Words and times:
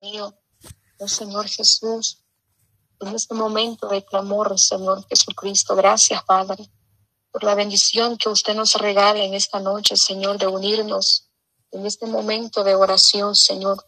mío, 0.00 0.32
oh 0.98 1.08
Señor 1.08 1.48
Jesús, 1.48 2.22
en 3.00 3.14
este 3.14 3.34
momento 3.34 3.88
de 3.88 4.04
clamor, 4.04 4.58
Señor 4.58 5.06
Jesucristo. 5.08 5.74
Gracias, 5.76 6.22
Padre, 6.24 6.70
por 7.30 7.44
la 7.44 7.54
bendición 7.54 8.16
que 8.16 8.28
usted 8.28 8.54
nos 8.54 8.74
regala 8.74 9.22
en 9.22 9.34
esta 9.34 9.60
noche, 9.60 9.96
Señor, 9.96 10.38
de 10.38 10.46
unirnos 10.46 11.30
en 11.70 11.86
este 11.86 12.06
momento 12.06 12.64
de 12.64 12.74
oración, 12.74 13.34
Señor. 13.34 13.84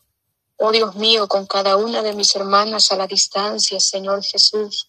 Oh 0.56 0.70
Dios 0.70 0.94
mío, 0.96 1.26
con 1.28 1.46
cada 1.46 1.76
una 1.76 2.02
de 2.02 2.12
mis 2.12 2.34
hermanas 2.36 2.92
a 2.92 2.96
la 2.96 3.06
distancia, 3.06 3.80
Señor 3.80 4.22
Jesús. 4.22 4.88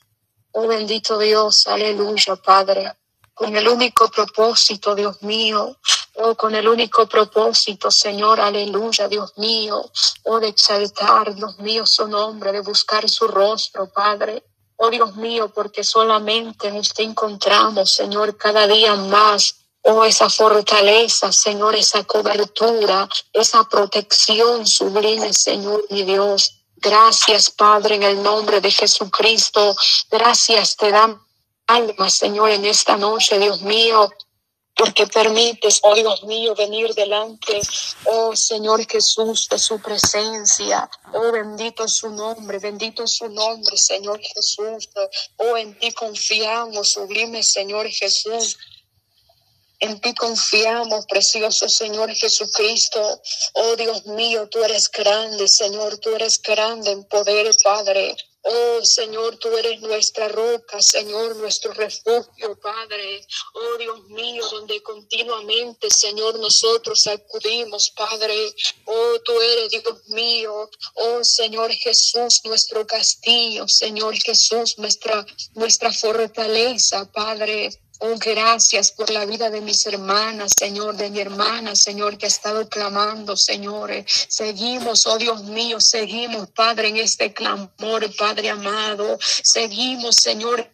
Oh 0.52 0.68
bendito 0.68 1.18
Dios, 1.18 1.66
aleluya, 1.68 2.36
Padre, 2.36 2.92
con 3.34 3.56
el 3.56 3.68
único 3.68 4.10
propósito, 4.10 4.96
Dios 4.96 5.22
mío, 5.24 5.78
Oh, 6.16 6.36
con 6.36 6.54
el 6.56 6.68
único 6.68 7.08
propósito, 7.08 7.90
Señor, 7.90 8.42
aleluya, 8.42 9.08
Dios 9.08 9.32
mío, 9.38 9.82
oh, 10.24 10.40
de 10.42 10.50
exaltar, 10.50 11.34
Dios 11.34 11.58
mío, 11.60 11.86
su 11.86 12.06
nombre, 12.08 12.52
de 12.52 12.60
buscar 12.60 13.08
su 13.10 13.28
rostro, 13.28 13.90
Padre. 13.92 14.44
Oh, 14.76 14.90
Dios 14.90 15.16
mío, 15.16 15.52
porque 15.56 15.84
solamente 15.86 16.68
en 16.68 16.76
usted 16.78 17.06
encontramos, 17.06 17.94
Señor, 17.94 18.36
cada 18.38 18.68
día 18.68 18.96
más 18.96 19.56
Oh, 19.84 20.06
esa 20.06 20.30
fortaleza, 20.30 21.32
Señor, 21.32 21.76
esa 21.76 22.04
cobertura, 22.04 23.10
esa 23.34 23.64
protección 23.64 24.68
sublime, 24.68 25.34
Señor, 25.34 25.84
mi 25.90 26.04
Dios. 26.04 26.66
Gracias, 26.76 27.50
Padre, 27.50 27.96
en 27.96 28.04
el 28.04 28.22
nombre 28.22 28.62
de 28.62 28.70
Jesucristo. 28.70 29.76
Gracias 30.12 30.78
te 30.78 30.92
dan 30.92 31.20
alma, 31.76 32.10
Señor, 32.10 32.50
en 32.52 32.66
esta 32.66 32.98
noche, 32.98 33.40
Dios 33.40 33.62
mío 33.62 34.10
porque 34.76 35.06
permites, 35.06 35.80
oh 35.84 35.94
Dios 35.94 36.24
mío, 36.24 36.56
venir 36.56 36.94
delante, 36.96 37.62
oh 38.06 38.36
Señor 38.36 38.84
Jesús, 38.88 39.48
de 39.48 39.60
su 39.60 39.80
presencia. 39.80 40.90
Oh 41.14 41.32
bendito 41.32 41.88
su 41.88 42.10
nombre, 42.10 42.58
bendito 42.58 43.06
su 43.06 43.30
nombre, 43.30 43.78
Señor 43.78 44.20
Jesús. 44.20 44.90
Oh 45.38 45.56
en 45.56 45.78
ti 45.78 45.92
confiamos, 45.92 46.94
sublime 46.94 47.44
Señor 47.44 47.88
Jesús. 47.90 48.58
En 49.80 50.00
ti 50.00 50.16
confiamos, 50.16 51.06
precioso 51.06 51.70
Señor 51.70 52.12
Jesucristo. 52.16 53.22
Oh 53.54 53.76
Dios 53.76 54.06
mío, 54.08 54.48
tú 54.50 54.64
eres 54.64 54.90
grande, 54.90 55.48
Señor, 55.48 56.00
tú 56.00 56.10
eres 56.16 56.42
grande 56.42 56.92
en 56.92 57.04
poder, 57.04 57.52
Padre. 57.64 58.16
Oh 58.44 58.80
Señor, 58.84 59.38
tú 59.38 59.56
eres 59.56 59.82
nuestra 59.82 60.28
roca, 60.28 60.82
Señor, 60.82 61.36
nuestro 61.36 61.74
refugio, 61.74 62.60
Padre. 62.60 63.26
Oh 63.54 63.78
Dios 63.78 64.04
mío, 64.10 64.44
donde 64.50 64.82
continuamente, 64.82 65.90
Señor, 65.92 66.40
nosotros 66.40 67.06
acudimos, 67.06 67.92
Padre. 67.92 68.36
Oh, 68.86 69.20
tú 69.24 69.34
eres 69.40 69.70
Dios 69.70 70.08
mío. 70.08 70.70
Oh 70.96 71.24
Señor 71.24 71.72
Jesús, 71.72 72.42
nuestro 72.44 72.88
castillo, 72.88 73.68
Señor 73.68 74.16
Jesús, 74.18 74.78
nuestra, 74.80 75.26
nuestra 75.54 75.94
fortaleza, 75.94 77.12
Padre. 77.12 77.70
Oh, 78.04 78.18
gracias 78.18 78.92
por 78.92 79.12
la 79.12 79.26
vida 79.26 79.52
de 79.52 79.62
mis 79.62 79.86
hermanas, 79.86 80.54
Señor, 80.58 80.98
de 80.98 81.12
mi 81.12 81.20
hermana, 81.20 81.76
Señor, 81.76 82.18
que 82.18 82.26
ha 82.26 82.30
estado 82.30 82.68
clamando, 82.68 83.38
Señor. 83.38 83.92
Seguimos, 84.08 85.06
oh 85.06 85.20
Dios 85.20 85.44
mío, 85.44 85.80
seguimos, 85.80 86.50
Padre, 86.50 86.88
en 86.88 86.98
este 86.98 87.32
clamor, 87.32 88.10
Padre 88.18 88.50
amado. 88.50 89.20
Seguimos, 89.22 90.16
Señor, 90.16 90.68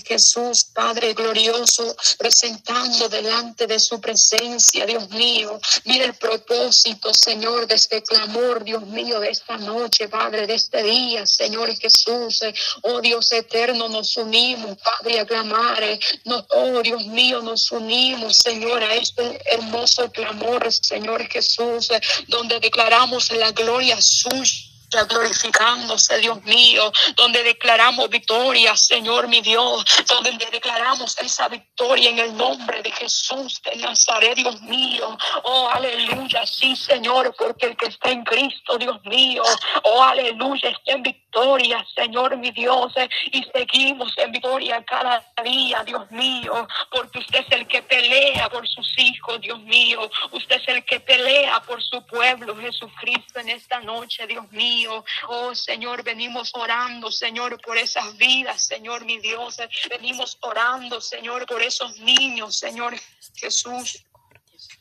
Jesús, 0.00 0.64
Padre 0.64 1.12
glorioso, 1.12 1.94
presentando 2.18 3.08
delante 3.08 3.66
de 3.66 3.78
su 3.78 4.00
presencia, 4.00 4.86
Dios 4.86 5.10
mío. 5.10 5.60
Mira 5.84 6.06
el 6.06 6.14
propósito, 6.14 7.12
Señor, 7.12 7.66
de 7.66 7.74
este 7.74 8.02
clamor, 8.02 8.64
Dios 8.64 8.86
mío, 8.86 9.20
de 9.20 9.30
esta 9.30 9.58
noche, 9.58 10.08
Padre, 10.08 10.46
de 10.46 10.54
este 10.54 10.82
día, 10.82 11.26
Señor 11.26 11.74
Jesús. 11.76 12.40
Oh 12.82 13.00
Dios 13.00 13.30
eterno, 13.32 13.88
nos 13.88 14.16
unimos, 14.16 14.78
Padre, 14.78 15.20
a 15.20 15.26
clamar. 15.26 15.82
No, 16.24 16.46
oh 16.50 16.82
Dios 16.82 17.04
mío, 17.06 17.42
nos 17.42 17.70
unimos, 17.70 18.36
Señor, 18.36 18.82
a 18.82 18.94
este 18.94 19.40
hermoso 19.52 20.10
clamor, 20.10 20.72
Señor 20.72 21.26
Jesús, 21.28 21.88
donde 22.28 22.60
declaramos 22.60 23.30
la 23.32 23.50
gloria 23.52 24.00
suya 24.00 24.71
glorificándose, 25.08 26.18
Dios 26.18 26.42
mío, 26.44 26.92
donde 27.16 27.42
declaramos 27.42 28.08
victoria, 28.10 28.76
Señor 28.76 29.28
mi 29.28 29.40
Dios, 29.40 29.84
donde 30.06 30.32
declaramos 30.50 31.16
esa 31.18 31.48
victoria 31.48 32.10
en 32.10 32.18
el 32.18 32.36
nombre 32.36 32.82
de 32.82 32.90
Jesús 32.92 33.60
de 33.62 33.76
Nazaret, 33.76 34.36
Dios 34.36 34.60
mío. 34.62 35.16
Oh, 35.44 35.68
aleluya, 35.72 36.46
sí, 36.46 36.76
Señor, 36.76 37.34
porque 37.36 37.66
el 37.66 37.76
que 37.76 37.86
está 37.86 38.10
en 38.10 38.24
Cristo, 38.24 38.78
Dios 38.78 38.98
mío, 39.04 39.42
oh, 39.84 40.02
aleluya, 40.02 40.70
está 40.70 40.92
en 40.92 41.02
victoria, 41.02 41.84
Señor 41.94 42.36
mi 42.36 42.50
Dios, 42.50 42.92
y 43.32 43.42
seguimos 43.52 44.12
en 44.18 44.32
victoria 44.32 44.84
cada 44.84 45.24
día, 45.42 45.82
Dios 45.84 46.10
mío, 46.10 46.66
porque 46.90 47.18
usted 47.20 47.40
es 47.40 47.52
el 47.52 47.66
que 47.66 47.82
pelea 47.82 48.48
por 48.50 48.66
sus 48.68 48.98
hijos, 48.98 49.40
Dios 49.40 49.58
mío, 49.60 50.10
usted 50.30 50.56
es 50.56 50.68
el 50.68 50.84
que 50.84 51.00
pelea 51.00 51.60
por 51.60 51.82
su 51.82 52.04
pueblo, 52.06 52.56
Jesucristo, 52.56 53.40
en 53.40 53.48
esta 53.48 53.80
noche, 53.80 54.26
Dios 54.26 54.50
mío. 54.52 54.81
Oh 55.28 55.54
Señor, 55.54 56.02
venimos 56.02 56.50
orando, 56.54 57.10
Señor, 57.10 57.60
por 57.60 57.76
esas 57.78 58.16
vidas, 58.16 58.62
Señor, 58.62 59.04
mi 59.04 59.18
Dios. 59.18 59.56
Venimos 59.88 60.36
orando, 60.40 61.00
Señor, 61.00 61.46
por 61.46 61.62
esos 61.62 61.98
niños, 61.98 62.56
Señor 62.56 62.94
Jesús 63.34 64.04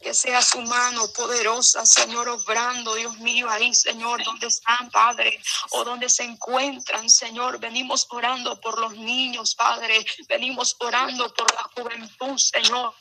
que 0.01 0.13
sea 0.13 0.41
su 0.41 0.61
mano 0.61 1.07
poderosa, 1.13 1.85
Señor, 1.85 2.27
obrando, 2.29 2.95
Dios 2.95 3.17
mío, 3.19 3.49
ahí, 3.49 3.73
Señor, 3.73 4.23
donde 4.23 4.47
están, 4.47 4.89
Padre, 4.89 5.39
o 5.71 5.83
donde 5.83 6.09
se 6.09 6.23
encuentran, 6.23 7.09
Señor. 7.09 7.59
Venimos 7.59 8.07
orando 8.09 8.59
por 8.59 8.79
los 8.79 8.93
niños, 8.95 9.55
Padre. 9.55 10.05
Venimos 10.27 10.75
orando 10.79 11.31
por 11.33 11.53
la 11.53 11.69
juventud, 11.75 12.37
Señor. 12.37 12.93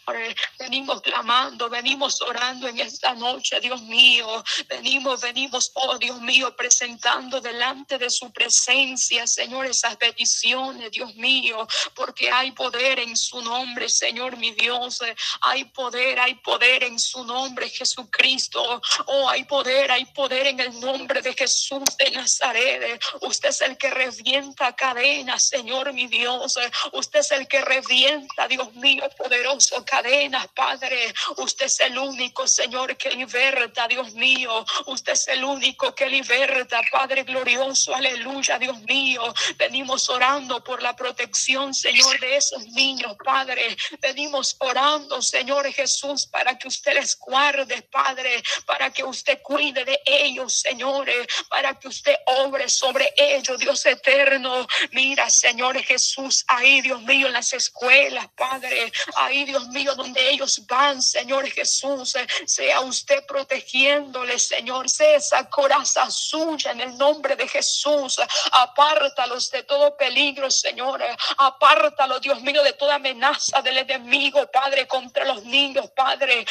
Venimos 0.58 1.00
clamando, 1.00 1.68
venimos 1.68 2.20
orando 2.20 2.68
en 2.68 2.80
esta 2.80 3.14
noche, 3.14 3.60
Dios 3.60 3.80
mío. 3.82 4.44
Venimos, 4.68 5.20
venimos, 5.20 5.72
oh 5.74 5.96
Dios 5.98 6.20
mío, 6.20 6.54
presentando 6.54 7.40
delante 7.40 7.98
de 7.98 8.10
su 8.10 8.30
presencia, 8.30 9.26
Señor, 9.26 9.66
esas 9.66 9.96
peticiones, 9.96 10.90
Dios 10.90 11.14
mío, 11.14 11.66
porque 11.94 12.30
hay 12.30 12.52
poder 12.52 12.98
en 12.98 13.16
su 13.16 13.40
nombre, 13.40 13.88
Señor, 13.88 14.36
mi 14.36 14.50
Dios. 14.52 15.00
Hay 15.40 15.64
poder, 15.64 16.20
hay 16.20 16.34
poder 16.34 16.89
en 16.90 16.98
su 16.98 17.24
nombre, 17.24 17.68
Jesucristo. 17.68 18.82
Oh, 19.06 19.28
hay 19.28 19.44
poder, 19.44 19.90
hay 19.90 20.04
poder 20.06 20.48
en 20.48 20.60
el 20.60 20.78
nombre 20.80 21.22
de 21.22 21.32
Jesús 21.32 21.96
de 21.96 22.10
Nazaret. 22.10 23.00
Usted 23.22 23.48
es 23.48 23.60
el 23.62 23.76
que 23.76 23.90
revienta 23.90 24.74
cadenas, 24.74 25.48
Señor 25.48 25.92
mi 25.92 26.06
Dios. 26.06 26.58
Usted 26.92 27.20
es 27.20 27.30
el 27.32 27.46
que 27.46 27.60
revienta, 27.62 28.48
Dios 28.48 28.74
mío, 28.74 29.08
poderoso, 29.16 29.84
cadenas, 29.84 30.48
Padre. 30.54 31.14
Usted 31.36 31.66
es 31.66 31.80
el 31.80 31.96
único, 31.98 32.46
Señor, 32.46 32.96
que 32.96 33.10
liberta, 33.12 33.86
Dios 33.88 34.12
mío. 34.14 34.64
Usted 34.86 35.12
es 35.12 35.28
el 35.28 35.44
único 35.44 35.94
que 35.94 36.08
liberta, 36.08 36.80
Padre 36.90 37.22
glorioso. 37.22 37.94
Aleluya, 37.94 38.58
Dios 38.58 38.80
mío. 38.82 39.22
Venimos 39.56 40.08
orando 40.08 40.62
por 40.62 40.82
la 40.82 40.94
protección, 40.96 41.72
Señor, 41.72 42.18
de 42.18 42.36
esos 42.36 42.66
niños, 42.68 43.16
Padre. 43.24 43.76
Venimos 44.00 44.56
orando, 44.58 45.22
Señor 45.22 45.70
Jesús, 45.72 46.26
para 46.26 46.58
que 46.58 46.68
usted 46.68 46.79
usted 46.80 46.94
les 46.94 47.18
guarde, 47.18 47.82
Padre, 47.82 48.42
para 48.64 48.90
que 48.90 49.04
usted 49.04 49.42
cuide 49.42 49.84
de 49.84 50.00
ellos, 50.06 50.60
señores, 50.60 51.26
para 51.50 51.78
que 51.78 51.88
usted 51.88 52.16
obre 52.24 52.70
sobre 52.70 53.12
ellos, 53.18 53.58
Dios 53.58 53.84
eterno. 53.84 54.66
Mira, 54.92 55.28
Señor 55.28 55.78
Jesús, 55.82 56.42
ahí, 56.48 56.80
Dios 56.80 57.02
mío, 57.02 57.26
en 57.26 57.34
las 57.34 57.52
escuelas, 57.52 58.28
Padre, 58.34 58.90
ahí, 59.16 59.44
Dios 59.44 59.68
mío, 59.68 59.94
donde 59.94 60.30
ellos 60.30 60.66
van, 60.66 61.02
Señor 61.02 61.50
Jesús, 61.50 62.14
sea 62.46 62.80
usted 62.80 63.26
protegiéndoles, 63.26 64.46
Señor, 64.46 64.88
sea 64.88 65.16
esa 65.16 65.50
coraza 65.50 66.10
suya 66.10 66.70
en 66.70 66.80
el 66.80 66.96
nombre 66.96 67.36
de 67.36 67.46
Jesús. 67.46 68.18
Apártalos 68.52 69.50
de 69.50 69.64
todo 69.64 69.94
peligro, 69.98 70.50
Señor. 70.50 71.04
Apártalos, 71.36 72.22
Dios 72.22 72.40
mío, 72.40 72.62
de 72.62 72.72
toda 72.72 72.94
amenaza 72.94 73.60
del 73.60 73.76
enemigo, 73.76 74.50
Padre, 74.50 74.86
contra 74.86 75.26
los 75.26 75.44
niños, 75.44 75.90
Padre. 75.94 76.46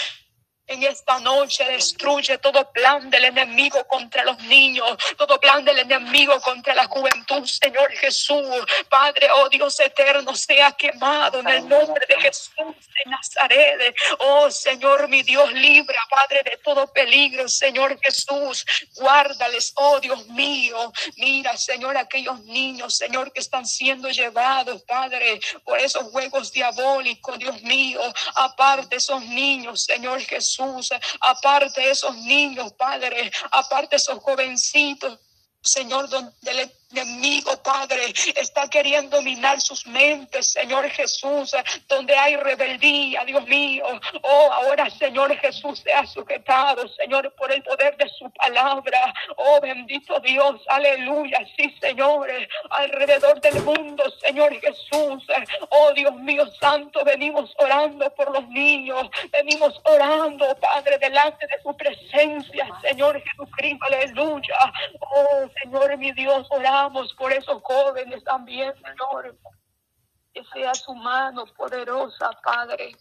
En 0.70 0.84
esta 0.84 1.20
noche 1.20 1.64
destruye 1.66 2.38
todo 2.38 2.72
plan 2.72 3.10
del 3.10 3.26
enemigo 3.26 3.84
contra 3.88 4.24
los 4.24 4.38
niños, 4.44 4.88
todo 5.18 5.40
plan 5.40 5.66
del 5.66 5.80
enemigo 5.80 6.40
contra 6.42 6.76
la 6.76 6.86
juventud, 6.86 7.44
Señor 7.44 7.92
Jesús. 7.94 8.64
Padre, 8.88 9.30
oh 9.34 9.50
Dios 9.50 9.80
eterno, 9.80 10.36
sea 10.36 10.72
quemado 10.74 11.40
en 11.40 11.48
el 11.48 11.68
nombre 11.68 12.06
de 12.08 12.22
Jesús 12.22 12.54
de 12.56 13.10
Nazaret. 13.10 13.96
Oh 14.20 14.52
Señor, 14.52 15.08
mi 15.08 15.24
Dios, 15.24 15.52
libra, 15.54 15.98
Padre, 16.08 16.42
de 16.46 16.58
todo 16.58 16.86
peligro, 16.94 17.50
Señor 17.50 18.00
Jesús. 18.04 18.64
Guárdales, 18.94 19.74
oh 19.76 20.00
Dios 20.00 20.28
mío. 20.28 20.94
Mira, 21.18 21.58
Señor, 21.58 21.98
aquellos 21.98 22.42
niños, 22.42 22.96
Señor, 22.96 23.34
que 23.34 23.40
están 23.40 23.66
siendo 23.66 24.08
llevados, 24.10 24.84
Padre, 24.84 25.40
por 25.64 25.80
esos 25.80 26.04
juegos 26.12 26.52
diabólicos, 26.52 27.40
Dios 27.40 27.60
mío. 27.64 28.02
Aparte 28.36 28.98
esos 28.98 29.24
niños, 29.26 29.84
Señor 29.84 30.22
Jesús 30.22 30.59
aparte 31.22 31.90
esos 31.90 32.16
niños, 32.18 32.74
Padre, 32.74 33.32
aparte 33.52 33.96
esos 33.96 34.20
jovencitos 34.20 35.20
Señor, 35.62 36.10
donde 36.10 36.34
el 36.44 36.72
enemigo, 36.92 37.52
Padre, 37.62 38.14
está 38.36 38.68
queriendo 38.68 39.22
minar 39.22 39.62
sus 39.62 39.86
mentes, 39.86 40.52
Señor 40.52 40.90
Jesús, 40.90 41.56
donde 41.88 42.16
hay 42.16 42.36
rebeldía, 42.36 43.24
Dios 43.26 43.46
mío. 43.48 43.86
Oh, 44.24 44.50
ahora, 44.52 44.90
Señor 44.90 45.36
Jesús, 45.38 45.80
sea 45.80 46.06
sujetado, 46.06 46.88
Señor, 46.88 47.32
por 47.36 47.52
el 47.52 47.62
poder 47.64 47.96
de 47.98 48.10
su 48.10 48.30
palabra. 48.32 49.14
Oh, 49.38 49.60
bendito 49.62 50.20
Dios, 50.20 50.62
aleluya. 50.68 51.40
Sí, 51.56 51.76
Señor, 51.80 52.30
alrededor 52.72 53.40
del 53.42 53.62
mundo, 53.64 54.04
Señor 54.26 54.60
Jesús. 54.60 55.24
Oh, 55.70 55.94
Dios 55.94 56.16
mío 56.16 56.46
santo, 56.60 57.04
venimos 57.06 57.54
orando 57.60 58.10
por 58.16 58.32
los 58.32 58.48
niños, 58.50 59.10
venimos 59.32 59.80
orando, 59.84 60.58
Padre, 60.60 60.98
delante 60.98 61.46
de 61.46 61.62
su 61.62 61.76
presencia, 61.78 62.68
Señor 62.82 63.22
Jesucristo, 63.22 63.86
aleluya. 63.86 64.74
Oh, 65.00 65.48
Señor, 65.62 65.98
mi 65.98 66.12
Dios, 66.14 66.48
oramos 66.50 66.79
por 67.18 67.34
esos 67.34 67.62
jóvenes 67.64 68.24
también, 68.24 68.74
Señor. 68.76 69.38
Que 70.34 70.44
sea 70.54 70.74
su 70.76 70.94
mano 70.94 71.46
poderosa, 71.58 72.30
Padre. 72.44 72.96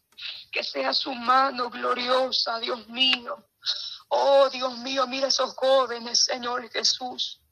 Que 0.50 0.62
sea 0.62 0.92
su 0.92 1.12
mano 1.12 1.70
gloriosa, 1.70 2.58
Dios 2.58 2.88
mío. 2.88 3.36
Oh, 4.08 4.48
Dios 4.50 4.78
mío, 4.78 5.06
mira 5.06 5.28
esos 5.28 5.54
jóvenes, 5.54 6.24
Señor 6.24 6.68
Jesús 6.70 7.42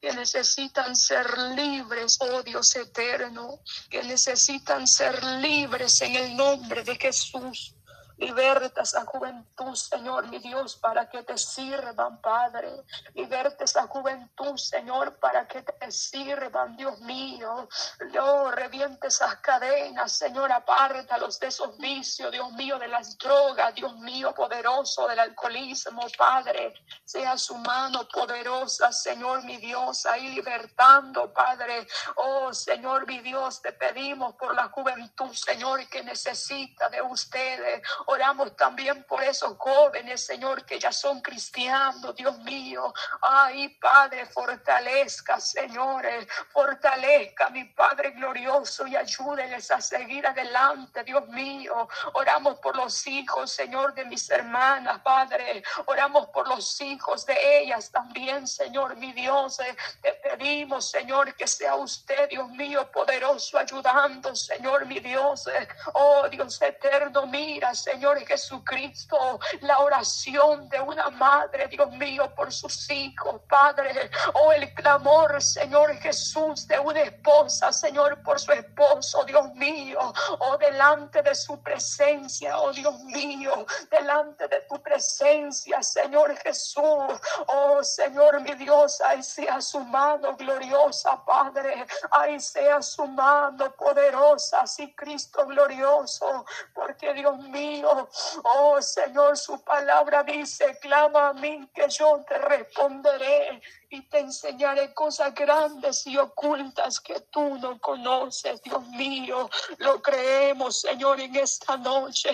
que 0.00 0.12
necesitan 0.14 0.96
ser 0.96 1.26
libres, 1.54 2.18
oh 2.20 2.42
Dios 2.42 2.74
eterno, 2.74 3.60
que 3.90 4.02
necesitan 4.02 4.86
ser 4.86 5.22
libres 5.42 6.00
en 6.00 6.16
el 6.16 6.36
nombre 6.36 6.82
de 6.84 6.96
Jesús. 6.96 7.74
Liberta 8.20 8.82
esa 8.82 9.06
juventud, 9.06 9.74
Señor, 9.74 10.28
mi 10.28 10.38
Dios, 10.40 10.76
para 10.76 11.08
que 11.08 11.22
te 11.22 11.38
sirvan, 11.38 12.20
Padre. 12.20 12.70
Liberta 13.14 13.64
esa 13.64 13.86
juventud, 13.86 14.58
Señor, 14.58 15.18
para 15.18 15.48
que 15.48 15.62
te 15.62 15.90
sirvan, 15.90 16.76
Dios 16.76 17.00
mío. 17.00 17.66
Yo 18.12 18.50
reviente 18.50 19.06
esas 19.06 19.36
cadenas, 19.36 20.12
Señor, 20.12 20.52
apártalos 20.52 21.40
de 21.40 21.46
esos 21.46 21.78
vicios, 21.78 22.30
Dios 22.30 22.52
mío, 22.52 22.78
de 22.78 22.88
las 22.88 23.16
drogas, 23.16 23.74
Dios 23.74 23.96
mío, 23.96 24.34
poderoso 24.34 25.08
del 25.08 25.18
alcoholismo, 25.18 26.02
Padre. 26.18 26.74
Sea 27.02 27.38
su 27.38 27.56
mano 27.56 28.06
poderosa, 28.06 28.92
Señor, 28.92 29.44
mi 29.44 29.56
Dios, 29.56 30.04
ahí 30.04 30.28
libertando, 30.34 31.32
Padre. 31.32 31.86
Oh, 32.16 32.52
Señor, 32.52 33.06
mi 33.06 33.20
Dios, 33.20 33.62
te 33.62 33.72
pedimos 33.72 34.34
por 34.34 34.54
la 34.54 34.68
juventud, 34.68 35.32
Señor, 35.32 35.88
que 35.88 36.02
necesita 36.02 36.90
de 36.90 37.00
ustedes. 37.00 37.80
Oramos 38.12 38.56
también 38.56 39.04
por 39.04 39.22
esos 39.22 39.56
jóvenes, 39.56 40.26
Señor, 40.26 40.64
que 40.64 40.80
ya 40.80 40.90
son 40.90 41.20
cristianos, 41.20 42.12
Dios 42.16 42.36
mío. 42.40 42.92
Ay, 43.20 43.68
Padre, 43.80 44.26
fortalezca, 44.26 45.38
Señores, 45.38 46.26
fortalezca, 46.48 47.50
mi 47.50 47.66
Padre 47.66 48.10
glorioso, 48.10 48.84
y 48.88 48.96
ayúdenles 48.96 49.70
a 49.70 49.80
seguir 49.80 50.26
adelante, 50.26 51.04
Dios 51.04 51.28
mío. 51.28 51.88
Oramos 52.14 52.58
por 52.58 52.76
los 52.76 53.06
hijos, 53.06 53.52
Señor, 53.52 53.94
de 53.94 54.04
mis 54.06 54.28
hermanas, 54.28 55.00
Padre. 55.02 55.62
Oramos 55.86 56.30
por 56.30 56.48
los 56.48 56.80
hijos 56.80 57.24
de 57.26 57.60
ellas 57.60 57.92
también, 57.92 58.48
Señor, 58.48 58.96
mi 58.96 59.12
Dios. 59.12 59.58
Te 60.02 60.14
pedimos, 60.14 60.90
Señor, 60.90 61.32
que 61.36 61.46
sea 61.46 61.76
usted, 61.76 62.28
Dios 62.28 62.48
mío, 62.48 62.90
poderoso, 62.90 63.56
ayudando, 63.56 64.34
Señor, 64.34 64.84
mi 64.86 64.98
Dios. 64.98 65.48
Oh, 65.92 66.28
Dios 66.28 66.60
eterno, 66.60 67.24
mira, 67.28 67.72
Señor. 67.72 67.99
Señor 68.00 68.26
Jesucristo, 68.26 69.38
la 69.60 69.80
oración 69.80 70.70
de 70.70 70.80
una 70.80 71.10
madre, 71.10 71.68
Dios 71.68 71.90
mío, 71.90 72.34
por 72.34 72.50
sus 72.50 72.90
hijos, 72.90 73.42
Padre, 73.46 74.10
o 74.32 74.38
oh, 74.38 74.52
el 74.52 74.72
clamor, 74.72 75.42
Señor 75.42 75.94
Jesús, 75.96 76.66
de 76.66 76.78
una 76.78 77.02
esposa, 77.02 77.70
Señor, 77.70 78.22
por 78.22 78.40
su 78.40 78.52
esposo, 78.52 79.22
Dios 79.24 79.52
mío, 79.52 79.98
o 80.00 80.36
oh, 80.38 80.56
delante 80.56 81.20
de 81.20 81.34
su 81.34 81.62
presencia, 81.62 82.58
oh 82.58 82.72
Dios 82.72 82.98
mío, 83.00 83.66
delante 83.90 84.48
de 84.48 84.62
tu 84.62 84.80
presencia, 84.80 85.82
Señor 85.82 86.34
Jesús, 86.38 87.12
oh 87.48 87.84
Señor 87.84 88.40
mi 88.40 88.54
Dios, 88.54 88.98
ahí 89.02 89.22
sea 89.22 89.60
su 89.60 89.80
mano 89.80 90.36
gloriosa, 90.36 91.22
Padre, 91.26 91.84
ahí 92.12 92.40
sea 92.40 92.80
su 92.80 93.06
mano 93.06 93.70
poderosa, 93.72 94.62
así 94.62 94.94
Cristo 94.94 95.44
glorioso, 95.46 96.46
porque 96.72 97.12
Dios 97.12 97.36
mío, 97.40 97.79
Oh 97.84 98.80
Señor, 98.80 99.36
su 99.36 99.62
palabra 99.62 100.22
dice, 100.22 100.78
clama 100.80 101.28
a 101.28 101.32
mí 101.32 101.68
que 101.74 101.88
yo 101.88 102.24
te 102.28 102.38
responderé 102.38 103.60
y 103.92 104.02
te 104.02 104.20
enseñaré 104.20 104.94
cosas 104.94 105.34
grandes 105.34 106.06
y 106.06 106.16
ocultas 106.16 107.00
que 107.00 107.18
tú 107.32 107.58
no 107.58 107.76
conoces, 107.80 108.62
Dios 108.62 108.86
mío. 108.90 109.50
Lo 109.78 110.00
creemos, 110.00 110.80
Señor, 110.82 111.18
en 111.18 111.34
esta 111.34 111.76
noche. 111.76 112.30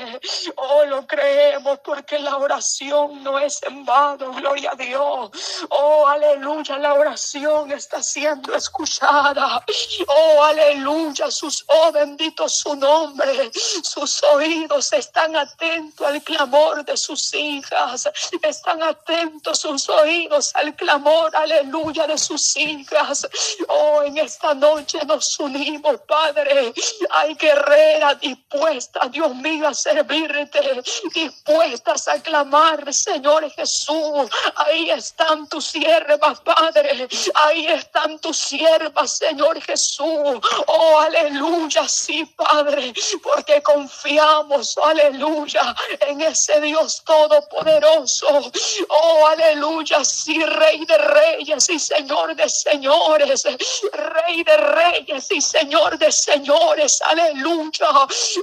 Oh, 0.56 0.84
lo 0.84 1.06
creemos 1.06 1.78
porque 1.78 2.18
la 2.18 2.36
oración 2.36 3.24
no 3.24 3.38
es 3.38 3.62
en 3.62 3.86
vano, 3.86 4.32
gloria 4.32 4.72
a 4.72 4.74
Dios. 4.74 5.30
Oh, 5.70 6.06
aleluya, 6.06 6.76
la 6.76 6.92
oración 6.92 7.72
está 7.72 8.02
siendo 8.02 8.54
escuchada. 8.54 9.64
Oh, 10.08 10.42
aleluya, 10.42 11.30
sus, 11.30 11.64
oh, 11.68 11.90
bendito 11.90 12.50
su 12.50 12.76
nombre. 12.76 13.50
Sus 13.82 14.22
oídos 14.24 14.92
están 14.92 15.34
atentos 15.34 16.06
al 16.06 16.22
clamor 16.22 16.84
de 16.84 16.98
sus 16.98 17.32
hijas. 17.32 18.10
Están 18.42 18.82
atentos 18.82 19.60
sus 19.60 19.88
oídos 19.88 20.54
al 20.54 20.76
clamor, 20.76 21.34
aleluya, 21.46 22.06
de 22.06 22.18
sus 22.18 22.56
hijas. 22.56 23.26
Oh, 23.68 24.02
en 24.02 24.18
esta 24.18 24.54
noche 24.54 24.98
nos 25.06 25.38
unimos, 25.38 26.00
Padre. 26.06 26.72
Hay 27.10 27.34
guerreras 27.34 28.20
dispuestas, 28.20 29.10
Dios 29.10 29.34
mío, 29.36 29.68
a 29.68 29.74
servirte, 29.74 30.82
dispuestas 31.14 32.08
a 32.08 32.20
clamar, 32.20 32.92
Señor 32.92 33.50
Jesús. 33.50 34.28
Ahí 34.56 34.90
están 34.90 35.48
tus 35.48 35.66
siervas, 35.66 36.40
Padre. 36.40 37.08
Ahí 37.34 37.66
están 37.66 38.18
tus 38.18 38.36
siervas, 38.36 39.18
Señor 39.18 39.60
Jesús. 39.62 40.38
Oh, 40.66 40.98
aleluya, 40.98 41.88
sí, 41.88 42.24
Padre, 42.36 42.92
porque 43.22 43.62
confiamos, 43.62 44.76
aleluya, 44.78 45.74
en 46.00 46.20
ese 46.20 46.60
Dios 46.60 47.02
todopoderoso. 47.04 48.50
Oh, 48.88 49.26
aleluya, 49.26 50.04
sí, 50.04 50.42
Rey 50.44 50.84
de 50.84 50.98
Reyes 50.98 51.35
y 51.40 51.78
Señor 51.78 52.34
de 52.34 52.48
señores, 52.48 53.44
Rey 53.92 54.42
de 54.42 54.56
reyes 54.56 55.30
y 55.30 55.40
Señor 55.40 55.98
de 55.98 56.10
señores, 56.10 57.00
aleluya. 57.02 57.88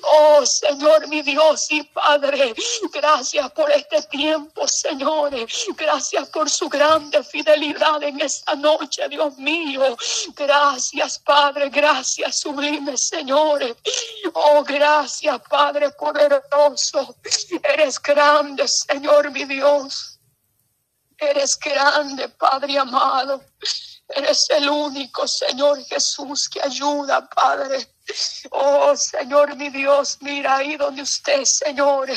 Oh 0.04 0.46
Señor, 0.46 1.08
mi 1.08 1.22
Dios 1.22 1.68
y 1.70 1.84
Padre, 1.84 2.54
gracias 2.92 3.52
por 3.52 3.72
este 3.72 4.02
tiempo, 4.04 4.68
señores. 4.68 5.66
Gracias 5.76 6.30
por 6.30 6.50
su 6.50 6.70
grande 6.70 7.24
fidelidad 7.24 8.02
en 8.04 8.22
esta 8.22 8.56
noche, 8.56 9.08
Dios 9.10 9.38
mío. 9.38 9.98
Gracias, 10.36 11.20
Padre, 11.20 11.70
gracias, 11.70 12.40
sublime, 12.40 12.98
señores. 12.98 13.76
Oh, 14.34 14.64
gracias, 14.64 15.42
Padre 15.50 15.92
poderoso. 15.92 17.16
Eres 17.64 18.02
grande, 18.02 18.68
Señor, 18.68 19.32
mi 19.32 19.46
Dios. 19.46 20.13
Eres 21.18 21.58
grande, 21.58 22.30
Padre 22.30 22.78
amado. 22.78 23.44
Eres 24.10 24.48
el 24.50 24.70
único, 24.70 25.28
Señor 25.28 25.84
Jesús, 25.86 26.50
que 26.50 26.62
ayuda, 26.62 27.28
Padre. 27.30 27.88
Oh 28.52 28.96
Señor 28.96 29.56
mi 29.56 29.70
Dios, 29.70 30.18
mira 30.22 30.58
ahí 30.58 30.76
donde 30.76 31.02
usted, 31.02 31.46
Señor. 31.46 32.10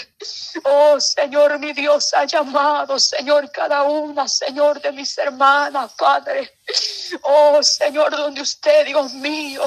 Oh 0.65 1.01
Señor 1.01 1.59
mi 1.59 1.73
Dios, 1.73 2.13
ha 2.15 2.25
llamado, 2.25 2.99
Señor, 2.99 3.51
cada 3.53 3.85
una, 3.85 4.27
Señor, 4.27 4.81
de 4.81 4.93
mis 4.93 5.17
hermanas, 5.17 5.93
Padre. 5.97 6.56
Oh 7.23 7.63
Señor, 7.63 8.11
donde 8.17 8.41
usted, 8.41 8.87
Dios 8.87 9.13
mío, 9.15 9.63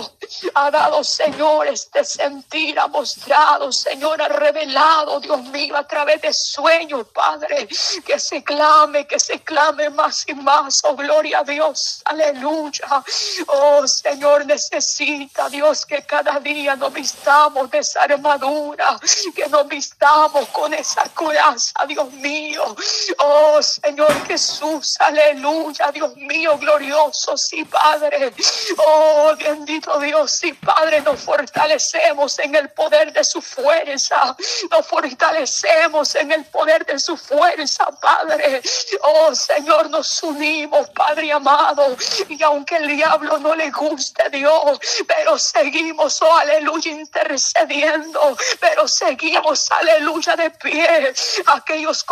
ha 0.54 0.70
dado, 0.70 1.04
Señor, 1.04 1.68
este 1.68 2.04
sentir, 2.04 2.78
ha 2.78 2.88
mostrado, 2.88 3.72
Señor, 3.72 4.22
ha 4.22 4.28
revelado, 4.28 5.20
Dios 5.20 5.42
mío, 5.44 5.78
a 5.78 5.88
través 5.88 6.22
de 6.22 6.34
sueños, 6.34 7.08
Padre, 7.14 7.68
que 8.06 8.20
se 8.20 8.44
clame, 8.44 9.08
que 9.08 9.20
se 9.20 9.42
clame 9.42 9.90
más 9.90 10.26
y 10.28 10.34
más. 10.34 10.82
Oh, 10.84 10.96
gloria 10.96 11.40
a 11.40 11.44
Dios, 11.44 12.02
aleluya. 12.06 13.04
Oh 13.48 13.88
Señor, 13.88 14.46
necesita, 14.46 15.48
Dios, 15.50 15.86
que 15.86 16.04
cada 16.04 16.40
día 16.40 16.76
nos 16.76 16.92
vistamos 16.92 17.72
de 17.72 17.80
esa 17.80 18.04
armadura, 18.04 19.00
que 19.34 19.48
nos 19.48 19.68
vistamos 19.68 20.50
con 20.50 20.74
esa 20.74 21.04
coraza, 21.14 21.86
Dios 21.88 22.12
mío. 22.12 22.76
Oh 23.20 23.62
Señor 23.62 24.28
Jesús, 24.28 24.98
aleluya, 25.00 25.92
Dios 25.92 26.16
mío, 26.18 26.58
gloria 26.58 26.89
glorioso, 26.90 27.38
sí, 27.38 27.64
Padre. 27.66 28.34
Oh, 28.78 29.34
bendito 29.38 30.00
Dios, 30.00 30.32
sí, 30.32 30.54
Padre, 30.54 31.02
nos 31.02 31.20
fortalecemos 31.20 32.40
en 32.40 32.56
el 32.56 32.70
poder 32.70 33.14
de 33.14 33.24
su 33.24 33.42
fuerza. 33.42 34.36
Nos 34.72 34.88
fortalecemos 34.88 36.16
en 36.16 36.32
el 36.32 36.46
poder 36.46 36.86
de 36.86 37.00
su 37.00 37.16
fuerza, 37.16 37.86
Padre. 38.02 38.62
Oh, 39.02 39.36
Señor, 39.36 39.90
nos 39.90 40.24
unimos, 40.24 40.90
Padre 40.90 41.32
amado. 41.32 41.96
Y 42.28 42.42
aunque 42.44 42.78
el 42.78 42.88
diablo 42.88 43.38
no 43.38 43.56
le 43.56 43.70
guste, 43.72 44.30
Dios, 44.32 44.80
pero 45.08 45.38
seguimos, 45.38 46.22
oh, 46.22 46.36
aleluya, 46.36 46.92
intercediendo. 46.92 48.38
Pero 48.60 48.88
seguimos, 48.88 49.72
aleluya, 49.72 50.36
de 50.36 50.50
pie. 50.52 51.14
Aquellos 51.46 52.04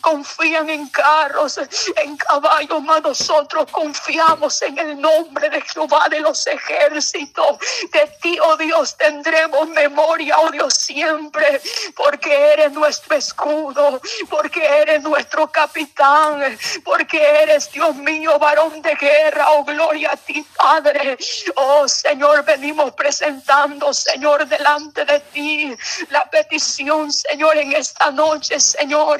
confían 0.00 0.70
en 0.70 0.88
carros, 0.88 1.58
en 1.58 2.16
caballos, 2.16 2.82
mas 2.82 3.02
nosotros 3.02 3.66
confiamos 3.70 4.19
en 4.62 4.78
el 4.78 5.00
nombre 5.00 5.48
de 5.48 5.62
Jehová 5.62 6.06
de 6.10 6.20
los 6.20 6.46
ejércitos. 6.46 7.58
De 7.90 8.06
ti, 8.20 8.38
oh 8.40 8.56
Dios, 8.56 8.96
tendremos 8.96 9.66
memoria, 9.68 10.38
oh 10.40 10.50
Dios, 10.50 10.74
siempre, 10.74 11.60
porque 11.96 12.52
eres 12.52 12.72
nuestro 12.72 13.16
escudo, 13.16 14.00
porque 14.28 14.64
eres 14.64 15.02
nuestro 15.02 15.50
capitán, 15.50 16.58
porque 16.84 17.18
eres, 17.42 17.72
Dios 17.72 17.96
mío, 17.96 18.38
varón 18.38 18.82
de 18.82 18.94
guerra, 18.94 19.52
oh 19.52 19.64
gloria 19.64 20.10
a 20.12 20.16
ti, 20.16 20.44
Padre. 20.56 21.16
Oh 21.56 21.88
Señor, 21.88 22.44
venimos 22.44 22.92
presentando, 22.92 23.92
Señor, 23.94 24.46
delante 24.46 25.04
de 25.06 25.20
ti 25.20 25.76
la 26.10 26.28
petición, 26.28 27.10
Señor, 27.10 27.56
en 27.56 27.72
esta 27.72 28.10
noche, 28.10 28.60
Señor. 28.60 29.18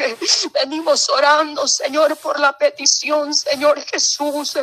Venimos 0.53 1.09
orando, 1.09 1.67
Señor, 1.67 2.17
por 2.19 2.39
la 2.39 2.57
petición, 2.57 3.33
Señor 3.35 3.81
Jesús, 3.81 4.59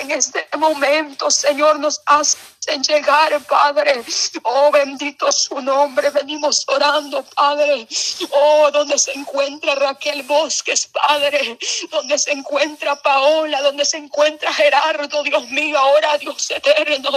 en 0.00 0.10
este 0.10 0.46
momento, 0.58 1.30
Señor, 1.30 1.78
nos 1.78 2.02
hace 2.06 2.36
en 2.70 2.82
llegar, 2.82 3.40
Padre. 3.44 4.02
Oh, 4.42 4.70
bendito 4.70 5.30
su 5.32 5.60
nombre. 5.60 6.10
Venimos 6.10 6.64
orando, 6.68 7.22
Padre. 7.24 7.86
Oh, 8.30 8.70
donde 8.70 8.98
se 8.98 9.12
encuentra 9.12 9.74
Raquel 9.74 10.22
Bosques, 10.22 10.86
Padre. 10.86 11.58
Donde 11.90 12.18
se 12.18 12.32
encuentra 12.32 12.96
Paola, 12.96 13.62
donde 13.62 13.84
se 13.84 13.96
encuentra 13.96 14.52
Gerardo, 14.52 15.22
Dios 15.22 15.48
mío, 15.48 15.78
ahora 15.78 16.18
Dios 16.18 16.50
eterno. 16.50 17.10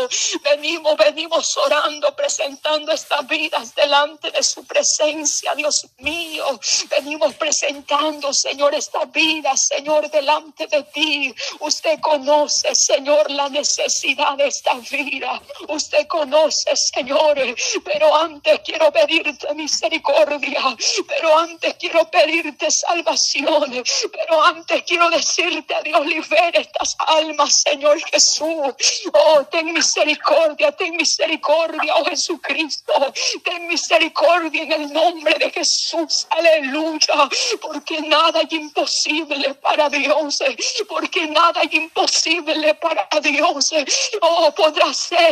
Venimos, 0.44 0.98
venimos 0.98 1.58
orando, 1.58 2.16
presentando 2.16 2.92
estas 2.92 3.28
vidas 3.28 3.76
delante 3.76 4.32
de 4.32 4.44
su 4.44 4.66
presencia, 4.66 5.54
Dios 5.56 5.88
mío. 5.98 6.60
Venimos 6.90 7.36
presentando, 7.36 8.34
Señor, 8.34 8.74
estas 8.74 9.12
vidas, 9.12 9.68
Señor, 9.68 10.10
delante 10.10 10.68
de 10.68 10.84
ti. 10.84 11.34
Usted 11.60 12.00
conoce, 12.00 12.74
Señor, 12.74 13.30
la 13.32 13.50
necesidad 13.50 14.36
de 14.38 14.48
esta 14.48 14.74
vida. 14.90 15.42
Usted 15.68 16.08
conoce, 16.08 16.76
Señor, 16.76 17.38
pero 17.84 18.16
antes 18.16 18.60
quiero 18.66 18.92
pedirte 18.92 19.54
misericordia, 19.54 20.62
pero 21.08 21.38
antes 21.38 21.76
quiero 21.76 22.10
pedirte 22.10 22.70
salvación, 22.70 23.84
pero 24.12 24.44
antes 24.44 24.84
quiero 24.84 25.10
decirte 25.10 25.76
Dios, 25.84 26.06
libere 26.06 26.62
estas 26.62 26.96
almas, 27.08 27.62
Señor 27.62 28.00
Jesús. 28.12 28.74
Oh, 29.14 29.44
ten 29.46 29.74
misericordia, 29.74 30.72
ten 30.74 30.96
misericordia, 30.96 31.96
oh 31.96 32.06
Jesucristo, 32.06 32.94
ten 33.44 33.68
misericordia 33.68 34.64
en 34.64 34.72
el 34.74 34.94
nombre 34.94 35.34
de 35.40 35.50
Jesús, 35.50 36.28
aleluya, 36.30 37.30
porque 37.62 38.02
nada 38.02 38.42
es 38.42 38.52
imposible 38.52 39.54
para 39.56 39.90
Dios, 39.90 40.40
porque 40.88 41.28
nada 41.28 41.62
es 41.62 41.74
imposible 41.74 42.74
para 42.76 43.08
Dios. 43.22 43.74
Oh, 44.22 44.52
podrá 44.56 44.94
ser 44.94 45.23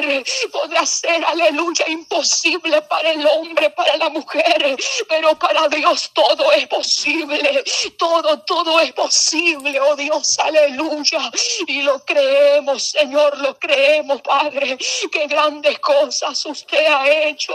podrá 0.52 0.86
ser, 0.86 1.24
aleluya, 1.26 1.86
imposible 1.88 2.82
para 2.84 3.12
el 3.12 3.26
hombre, 3.26 3.70
para 3.72 3.98
la 3.98 4.10
mujer, 4.10 4.78
pero 5.08 5.38
para 5.38 5.68
Dios 5.68 6.12
todo 6.14 6.52
es 6.52 6.68
posible, 6.68 7.64
todo, 7.98 8.40
todo 8.42 8.80
es 8.80 8.94
posible, 8.94 9.80
oh 9.80 9.96
Dios, 9.96 10.38
aleluya, 10.40 11.32
y 11.68 11.82
lo 11.82 12.04
creemos, 12.06 12.92
Señor, 12.92 13.38
lo 13.40 13.58
creemos, 13.58 14.22
Padre, 14.22 14.78
que 15.12 15.28
grandes 15.28 15.80
cosas 15.80 16.46
usted 16.46 16.86
ha 16.88 17.10
hecho, 17.10 17.54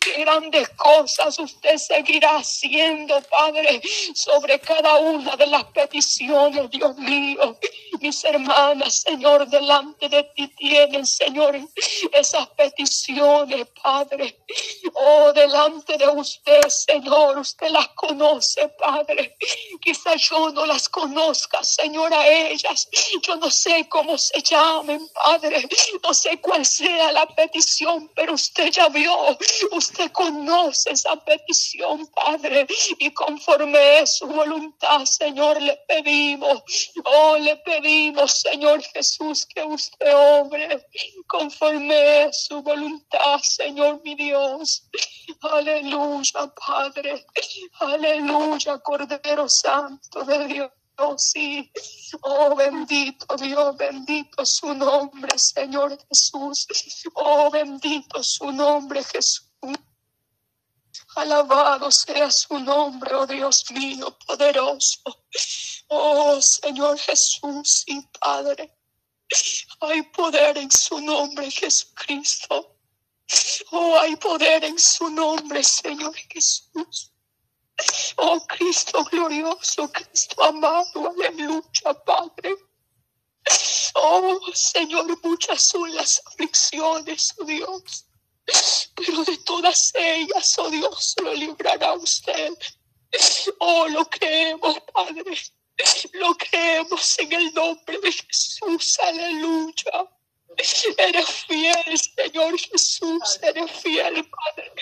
que 0.00 0.12
grandes 0.24 0.68
cosas 0.70 1.38
usted 1.38 1.76
seguirá 1.76 2.36
haciendo, 2.36 3.20
Padre, 3.22 3.80
sobre 4.14 4.58
cada 4.60 4.96
una 4.96 5.36
de 5.36 5.46
las 5.46 5.64
peticiones, 5.64 6.70
Dios 6.70 6.96
mío, 6.96 7.56
mis 8.00 8.24
hermanas, 8.24 9.02
Señor, 9.02 9.46
delante 9.48 10.08
de 10.08 10.22
ti 10.34 10.48
tienen, 10.48 11.06
Señor, 11.06 11.58
esas 12.12 12.48
peticiones, 12.50 13.66
Padre. 13.82 14.38
Oh, 14.94 15.32
delante 15.32 15.96
de 15.96 16.08
usted, 16.08 16.68
Señor, 16.68 17.38
usted 17.38 17.68
las 17.68 17.88
conoce, 17.88 18.68
Padre. 18.70 19.36
Quizá 19.80 20.16
yo 20.16 20.50
no 20.50 20.66
las 20.66 20.88
conozca, 20.88 21.62
Señor, 21.62 22.12
a 22.12 22.26
ellas. 22.26 22.88
Yo 23.22 23.36
no 23.36 23.50
sé 23.50 23.88
cómo 23.88 24.18
se 24.18 24.40
llamen, 24.42 25.08
Padre. 25.14 25.68
No 26.02 26.14
sé 26.14 26.40
cuál 26.40 26.64
sea 26.64 27.12
la 27.12 27.26
petición, 27.26 28.10
pero 28.14 28.34
usted 28.34 28.70
ya 28.70 28.88
vio. 28.88 29.16
Usted 29.72 30.10
conoce 30.12 30.92
esa 30.92 31.16
petición, 31.16 32.06
Padre. 32.08 32.66
Y 32.98 33.10
conforme 33.12 34.00
es 34.00 34.16
su 34.16 34.26
voluntad, 34.26 35.04
Señor, 35.04 35.60
le 35.62 35.76
pedimos. 35.86 36.62
Oh, 37.04 37.36
le 37.36 37.56
pedimos, 37.56 38.40
Señor 38.40 38.82
Jesús, 38.82 39.46
que 39.46 39.62
usted 39.62 40.14
obre 40.14 40.86
conforme 41.26 41.67
su 42.32 42.62
voluntad, 42.62 43.40
Señor 43.42 44.00
mi 44.04 44.14
Dios. 44.14 44.88
Aleluya, 45.42 46.52
Padre. 46.54 47.26
Aleluya, 47.80 48.78
Cordero 48.78 49.48
Santo 49.48 50.24
de 50.24 50.46
Dios. 50.46 50.70
Sí, 51.16 51.70
oh 52.22 52.56
bendito 52.56 53.36
Dios, 53.36 53.76
bendito 53.76 54.44
su 54.44 54.74
nombre, 54.74 55.38
Señor 55.38 55.96
Jesús. 56.08 56.66
Oh 57.14 57.50
bendito 57.50 58.22
su 58.22 58.50
nombre, 58.50 59.04
Jesús. 59.04 59.46
Alabado 61.14 61.90
sea 61.90 62.30
su 62.30 62.58
nombre, 62.58 63.14
oh 63.14 63.26
Dios 63.26 63.64
mío, 63.70 64.16
poderoso. 64.26 65.02
Oh 65.88 66.40
Señor 66.40 66.98
Jesús 66.98 67.84
y 67.86 68.00
Padre. 68.20 68.77
Hay 69.80 70.02
poder 70.02 70.58
en 70.58 70.70
su 70.70 71.00
nombre, 71.00 71.50
Jesucristo. 71.50 72.76
Oh, 73.70 73.98
hay 73.98 74.16
poder 74.16 74.64
en 74.64 74.78
su 74.78 75.08
nombre, 75.10 75.62
Señor 75.62 76.14
Jesús. 76.16 77.12
Oh, 78.16 78.44
Cristo 78.46 79.04
glorioso, 79.04 79.90
Cristo 79.92 80.42
amado, 80.42 81.10
aleluya, 81.10 81.94
Padre. 82.04 82.56
Oh, 83.94 84.40
Señor, 84.54 85.06
muchas 85.22 85.68
son 85.68 85.94
las 85.94 86.20
aflicciones, 86.26 87.34
oh 87.38 87.44
Dios. 87.44 88.06
Pero 88.94 89.24
de 89.24 89.36
todas 89.38 89.92
ellas, 89.94 90.58
oh 90.58 90.70
Dios, 90.70 91.14
lo 91.22 91.34
librará 91.34 91.92
usted. 91.92 92.54
Oh, 93.60 93.88
lo 93.88 94.04
creemos, 94.06 94.76
Padre. 94.92 95.38
Lo 96.14 96.34
creemos 96.36 97.18
en 97.18 97.32
el 97.32 97.54
nombre 97.54 97.98
de 98.00 98.12
Jesús. 98.12 98.98
Aleluya. 99.00 100.08
Eres 100.98 101.28
fiel, 101.46 101.98
Señor 102.16 102.58
Jesús. 102.58 103.38
Eres 103.42 103.70
fiel, 103.82 104.28
Padre. 104.28 104.72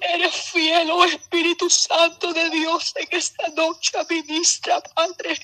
Eres 0.00 0.34
fiel, 0.52 0.90
oh 0.90 1.04
Espíritu 1.04 1.68
Santo 1.68 2.32
de 2.32 2.48
Dios, 2.50 2.92
en 2.94 3.08
esta 3.10 3.48
noche 3.48 3.98
ministra, 4.08 4.80
Padre. 4.80 5.36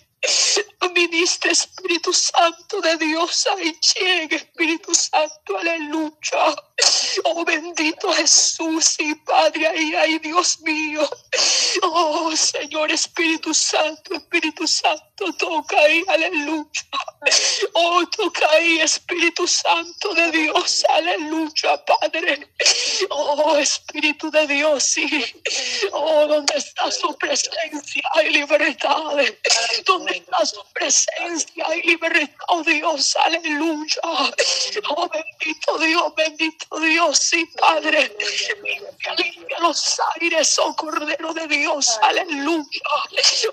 Ministra 0.91 1.51
Espíritu 1.51 2.13
Santo 2.13 2.81
de 2.81 2.97
Dios, 2.99 3.47
ahí 3.57 3.77
llegue 3.95 4.37
Espíritu 4.37 4.95
Santo, 4.95 5.59
aleluya. 5.59 6.57
Oh 7.25 7.45
bendito 7.45 8.13
Jesús 8.13 8.97
y 8.99 9.15
Padre, 9.15 9.67
ahí, 9.67 10.19
Dios 10.19 10.61
mío. 10.61 11.09
Oh 11.83 12.35
Señor 12.37 12.91
Espíritu 12.93 13.53
Santo, 13.55 14.15
Espíritu 14.15 14.67
Santo, 14.67 15.33
toca 15.39 15.79
ahí, 15.79 16.05
aleluya. 16.09 16.83
Oh, 17.75 18.05
toca 18.17 18.45
Ay, 18.51 18.81
Espíritu 18.81 19.47
Santo 19.47 20.15
de 20.15 20.31
Dios, 20.31 20.85
aleluya, 20.91 21.83
Padre. 21.85 22.49
Oh, 23.11 23.57
Espíritu 23.57 24.31
de 24.31 24.47
Dios, 24.47 24.85
sí. 24.85 25.07
Oh, 25.93 26.27
donde 26.27 26.55
está 26.57 26.91
su 26.91 27.17
presencia 27.17 28.03
hay 28.15 28.31
libertad. 28.31 29.17
Donde 29.87 30.13
está 30.13 30.47
su 30.47 30.63
presencia 30.75 31.67
hay 31.67 31.83
libertad, 31.83 32.35
Dios, 32.67 33.17
aleluya. 33.25 34.01
Oh, 34.91 35.09
bendito 35.09 35.79
Dios, 35.79 36.15
bendito 36.17 36.81
Dios, 36.81 37.19
sí, 37.19 37.47
Padre. 37.59 38.15
Limpia, 38.67 39.15
limpia 39.15 39.59
los 39.61 40.01
aires, 40.17 40.59
oh 40.59 40.75
Cordero 40.75 41.33
de 41.33 41.47
Dios, 41.47 41.99
aleluya. 42.03 42.83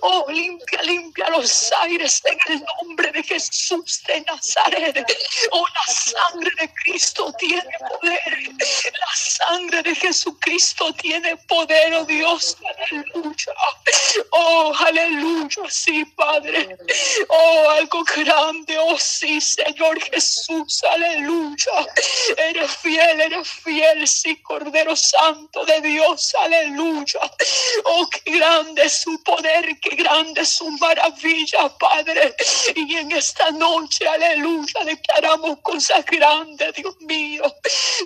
Oh, 0.02 0.26
limpia, 0.30 0.82
limpia 0.82 1.30
los 1.30 1.72
aires 1.84 2.22
en 2.26 2.54
el 2.54 2.66
nombre 2.82 3.12
de 3.12 3.24
Jesús 3.24 4.02
de 4.08 4.22
Nazaret. 4.22 5.06
Oh, 5.52 5.66
la 5.68 5.94
sangre 5.94 6.52
de 6.60 6.74
Cristo 6.84 7.34
tiene 7.38 7.72
poder. 7.88 8.40
La 8.58 9.16
sangre 9.16 9.84
de 9.84 9.96
Jesucristo 9.96 10.94
tiene 10.94 11.38
poder, 11.38 11.94
oh 11.94 12.06
Dios. 12.06 12.58
Aleluya. 12.90 13.54
Oh, 14.32 14.74
aleluya, 14.88 15.70
sí, 15.70 16.04
Padre. 16.16 16.78
Oh, 17.30 17.70
algo 17.78 18.04
grande, 18.04 18.78
oh 18.78 18.98
sí, 18.98 19.40
Señor 19.42 20.00
Jesús. 20.02 20.84
Aleluya. 20.92 21.88
Eres 22.38 22.72
fiel, 22.78 23.22
eres 23.22 23.50
fiel, 23.50 24.08
sí, 24.08 24.42
Cordero 24.42 24.96
Santo 24.96 25.66
de 25.66 25.82
Dios. 25.82 26.34
Aleluya. 26.44 27.22
Oh, 27.86 28.10
qué 28.10 28.32
grande 28.32 28.84
es 28.84 29.02
su 29.02 29.22
poder, 29.24 29.80
qué 29.82 29.96
grande 29.96 30.42
es 30.42 30.50
su 30.50 30.70
maravilla, 30.72 31.70
Padre. 31.78 32.36
Y 32.76 32.96
en 32.96 33.12
esta 33.12 33.52
noche, 33.52 34.08
aleluya, 34.08 34.84
declaramos 34.86 35.60
cosas 35.62 36.06
grandes, 36.06 36.74
Dios 36.76 36.96
mío. 37.02 37.44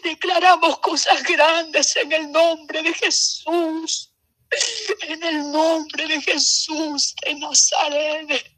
Declaramos 0.04 0.80
cosas 0.80 1.24
grandes 1.24 1.96
en 1.96 2.12
el 2.12 2.32
nombre 2.32 2.82
de 2.82 2.94
Jesús. 2.94 4.15
En 5.08 5.24
el 5.24 5.52
nombre 5.52 6.08
de 6.08 6.22
Jesús 6.22 7.16
de 7.24 7.36
Nazaret. 7.36 8.54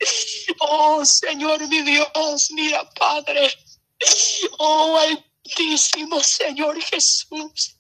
Oh 0.60 1.04
Señor 1.06 1.68
mi 1.68 1.82
Dios, 1.82 2.50
mira 2.52 2.90
Padre. 2.92 3.52
Oh 4.60 4.98
Altísimo 4.98 6.22
Señor 6.22 6.82
Jesús. 6.82 7.76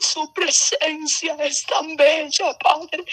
Su 0.00 0.32
presencia 0.32 1.36
es 1.40 1.64
tan 1.66 1.96
bella, 1.96 2.56
Padre. 2.58 3.04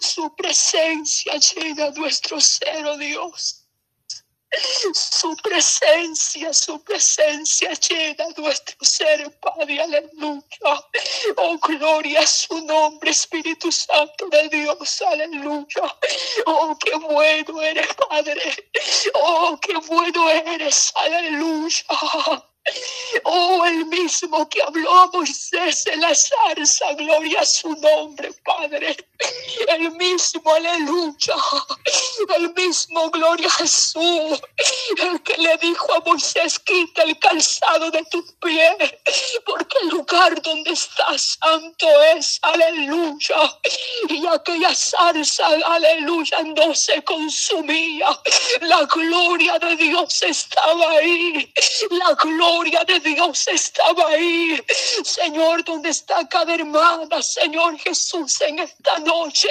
Su 0.00 0.34
presencia 0.34 1.36
llena 1.36 1.90
nuestro 1.90 2.40
ser, 2.40 2.86
oh 2.86 2.96
Dios. 2.96 3.59
Su 4.52 5.36
presencia, 5.36 6.52
su 6.52 6.82
presencia 6.82 7.72
llena 7.72 8.24
nuestro 8.36 8.76
ser, 8.80 9.38
Padre, 9.38 9.80
aleluya. 9.80 10.42
Oh, 11.36 11.56
gloria 11.58 12.20
a 12.20 12.26
su 12.26 12.60
nombre, 12.66 13.10
Espíritu 13.10 13.70
Santo 13.70 14.28
de 14.28 14.48
Dios, 14.48 15.02
aleluya. 15.02 15.96
Oh, 16.46 16.76
qué 16.78 16.96
bueno 16.96 17.62
eres, 17.62 17.88
Padre. 18.08 18.70
Oh, 19.14 19.56
qué 19.62 19.76
bueno 19.76 20.28
eres, 20.28 20.92
aleluya. 20.96 21.84
Oh, 23.24 23.64
el 23.66 23.86
mismo 23.86 24.48
que 24.48 24.62
habló 24.62 24.92
a 24.94 25.06
Moisés 25.08 25.86
en 25.86 26.00
la 26.00 26.14
zarza, 26.14 26.92
gloria 26.94 27.40
a 27.40 27.46
su 27.46 27.68
nombre, 27.74 28.32
Padre. 28.44 28.96
El 29.68 29.92
mismo, 29.92 30.42
aleluya. 30.54 31.34
El 32.36 32.52
mismo, 32.54 33.10
gloria 33.10 33.48
a 33.48 33.50
Jesús. 33.50 34.40
El 34.96 35.22
que 35.22 35.36
le 35.38 35.56
dijo 35.58 35.92
a 35.92 36.00
Moisés, 36.00 36.58
quita 36.60 37.02
el 37.02 37.18
calzado 37.18 37.90
de 37.90 38.02
tus 38.04 38.32
pies, 38.40 38.94
porque 39.44 39.76
el 39.82 39.88
lugar 39.88 40.40
donde 40.42 40.70
estás 40.72 41.38
santo 41.42 41.86
es, 42.16 42.38
aleluya. 42.42 43.58
Y 44.08 44.26
aquella 44.26 44.74
zarza, 44.74 45.46
aleluya, 45.66 46.42
no 46.56 46.74
se 46.74 47.02
consumía. 47.04 48.06
La 48.62 48.84
gloria 48.84 49.58
de 49.58 49.76
Dios 49.76 50.22
estaba 50.22 50.90
ahí. 50.92 51.52
La 51.90 52.14
gloria 52.14 52.49
de 52.58 53.00
Dios 53.00 53.46
estaba 53.48 54.08
ahí. 54.08 54.60
Señor, 55.04 55.64
donde 55.64 55.90
está 55.90 56.28
cada 56.28 56.54
hermana, 56.54 57.22
Señor 57.22 57.78
Jesús, 57.78 58.40
en 58.40 58.58
esta 58.58 58.98
noche. 58.98 59.48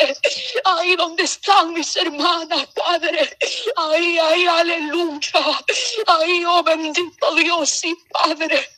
Ahí 0.65 0.96
donde 0.98 1.24
están 1.24 1.74
mis 1.74 1.96
hermanas, 1.96 2.68
Padre. 2.75 3.38
Ahí, 3.77 4.20
ahí, 4.20 4.46
aleluya. 4.46 5.63
Ahí, 6.08 6.44
oh 6.46 6.62
bendito 6.62 7.36
Dios 7.36 7.86
y 7.86 7.96
Padre. 8.12 8.70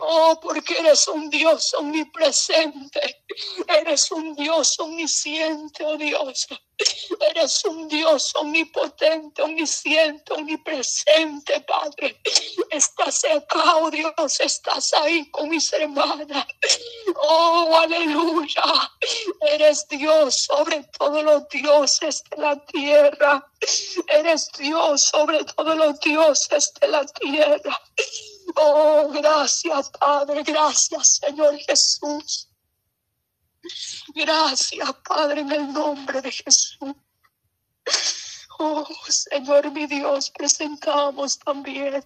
Oh, 0.00 0.38
porque 0.40 0.78
eres 0.78 1.08
un 1.08 1.28
Dios 1.28 1.74
omnipresente. 1.74 3.24
Eres 3.66 4.10
un 4.12 4.36
Dios 4.36 4.78
omnisciente, 4.78 5.84
oh 5.84 5.96
Dios. 5.96 6.46
Eres 7.30 7.64
un 7.64 7.88
Dios 7.88 8.34
omnipotente, 8.36 9.42
omnisciente, 9.42 10.32
omnipresente, 10.32 11.60
Padre. 11.60 12.20
Estás 12.70 13.24
acá, 13.24 13.76
oh 13.76 13.90
Dios, 13.90 14.40
estás 14.40 14.92
ahí 14.94 15.30
con 15.30 15.48
mis 15.48 15.72
hermanas. 15.72 16.46
Oh, 17.16 17.76
aleluya. 17.80 18.92
Eres 19.40 19.86
Dios 19.88 20.46
sobre 20.46 20.84
todos 20.98 21.22
los 21.22 21.48
dioses 21.48 22.22
de 22.30 22.42
la 22.42 22.56
tierra. 22.66 23.46
Eres 24.08 24.50
Dios 24.58 25.04
sobre 25.04 25.44
todos 25.44 25.76
los 25.76 26.00
dioses 26.00 26.72
de 26.80 26.88
la 26.88 27.04
tierra. 27.06 27.80
Oh, 28.56 29.08
gracias, 29.10 29.90
Padre. 29.90 30.42
Gracias, 30.42 31.20
Señor 31.20 31.56
Jesús. 31.58 32.48
Gracias, 34.14 34.92
Padre, 35.08 35.40
en 35.40 35.52
el 35.52 35.72
nombre 35.72 36.20
de 36.20 36.30
Jesús. 36.30 36.94
Oh, 38.58 38.86
Señor 39.08 39.70
mi 39.72 39.86
Dios, 39.86 40.30
presentamos 40.30 41.38
también 41.38 42.04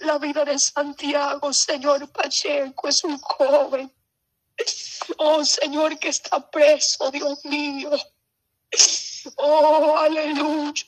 la 0.00 0.18
vida 0.18 0.44
de 0.44 0.58
Santiago, 0.58 1.52
Señor 1.52 2.08
Pacheco, 2.12 2.88
es 2.88 3.02
un 3.04 3.18
joven. 3.18 3.92
Oh, 5.18 5.44
Señor, 5.44 5.98
que 5.98 6.08
está 6.08 6.50
preso, 6.50 7.10
Dios 7.10 7.44
mío. 7.44 7.90
Oh, 9.36 9.96
aleluya. 9.96 10.84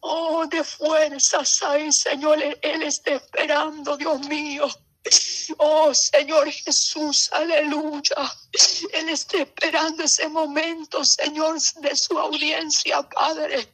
Oh, 0.00 0.46
de 0.46 0.64
fuerzas 0.64 1.62
ahí, 1.62 1.92
Señor, 1.92 2.38
Él 2.40 2.82
está 2.82 3.12
esperando, 3.12 3.96
Dios 3.96 4.20
mío 4.26 4.68
Oh 5.56 5.94
Señor 5.94 6.50
Jesús, 6.50 7.30
aleluya. 7.32 8.36
Él 8.92 9.08
está 9.08 9.38
esperando 9.38 10.04
ese 10.04 10.28
momento, 10.28 11.04
Señor, 11.04 11.58
de 11.80 11.96
su 11.96 12.18
audiencia, 12.18 13.02
Padre. 13.08 13.72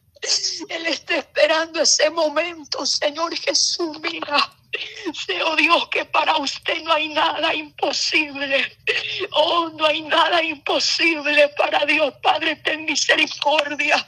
Él 0.69 0.87
está 0.87 1.17
esperando 1.17 1.83
ese 1.83 2.09
momento, 2.11 2.87
Señor 2.87 3.37
Jesús, 3.37 3.99
mira. 4.01 4.64
Sé, 5.13 5.43
oh 5.43 5.55
Dios, 5.57 5.89
que 5.89 6.05
para 6.05 6.37
usted 6.39 6.83
no 6.83 6.93
hay 6.93 7.09
nada 7.09 7.55
imposible. 7.55 8.77
Oh, 9.33 9.69
no 9.71 9.87
hay 9.87 10.03
nada 10.03 10.43
imposible 10.43 11.49
para 11.57 11.85
Dios. 11.87 12.15
Padre, 12.23 12.57
ten 12.57 12.85
misericordia. 12.85 14.07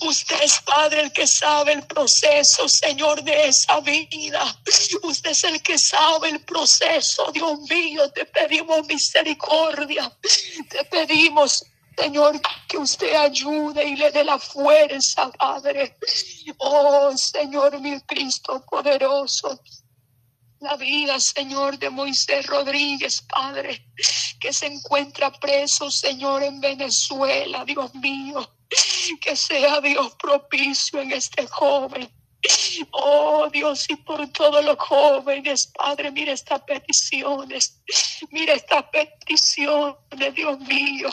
Usted 0.00 0.42
es 0.42 0.60
Padre 0.60 1.02
el 1.02 1.12
que 1.12 1.26
sabe 1.26 1.72
el 1.72 1.86
proceso, 1.86 2.68
Señor, 2.68 3.22
de 3.22 3.48
esa 3.48 3.80
vida. 3.80 4.60
Usted 5.02 5.30
es 5.30 5.44
el 5.44 5.62
que 5.62 5.78
sabe 5.78 6.30
el 6.30 6.40
proceso, 6.40 7.30
Dios 7.32 7.60
mío. 7.70 8.10
Te 8.10 8.26
pedimos 8.26 8.86
misericordia. 8.86 10.12
Te 10.68 10.84
pedimos, 10.84 11.64
Señor, 11.96 12.40
que 12.68 12.78
usted 12.78 13.14
ayude 13.14 13.84
y 13.84 13.96
le 13.96 14.10
dé 14.10 14.24
la 14.24 14.38
fuerza, 14.38 15.30
Padre. 15.30 15.96
Oh, 16.58 17.16
Señor, 17.16 17.80
mi 17.80 18.00
Cristo 18.02 18.64
poderoso 18.68 19.60
la 20.62 20.76
vida, 20.76 21.18
Señor, 21.18 21.78
de 21.78 21.90
Moisés 21.90 22.46
Rodríguez, 22.46 23.22
Padre, 23.22 23.84
que 24.40 24.52
se 24.52 24.66
encuentra 24.66 25.32
preso, 25.32 25.90
Señor, 25.90 26.42
en 26.42 26.60
Venezuela, 26.60 27.64
Dios 27.64 27.94
mío. 27.96 28.48
Que 29.20 29.36
sea 29.36 29.80
Dios 29.80 30.14
propicio 30.14 31.00
en 31.00 31.12
este 31.12 31.46
joven. 31.46 32.10
Oh 32.90 33.48
Dios, 33.52 33.88
y 33.90 33.96
por 33.96 34.26
todos 34.32 34.64
los 34.64 34.76
jóvenes, 34.78 35.70
Padre, 35.76 36.10
mira 36.10 36.32
estas 36.32 36.62
peticiones, 36.62 37.80
mira 38.30 38.54
estas 38.54 38.84
peticiones, 38.84 40.34
Dios 40.34 40.58
mío, 40.60 41.08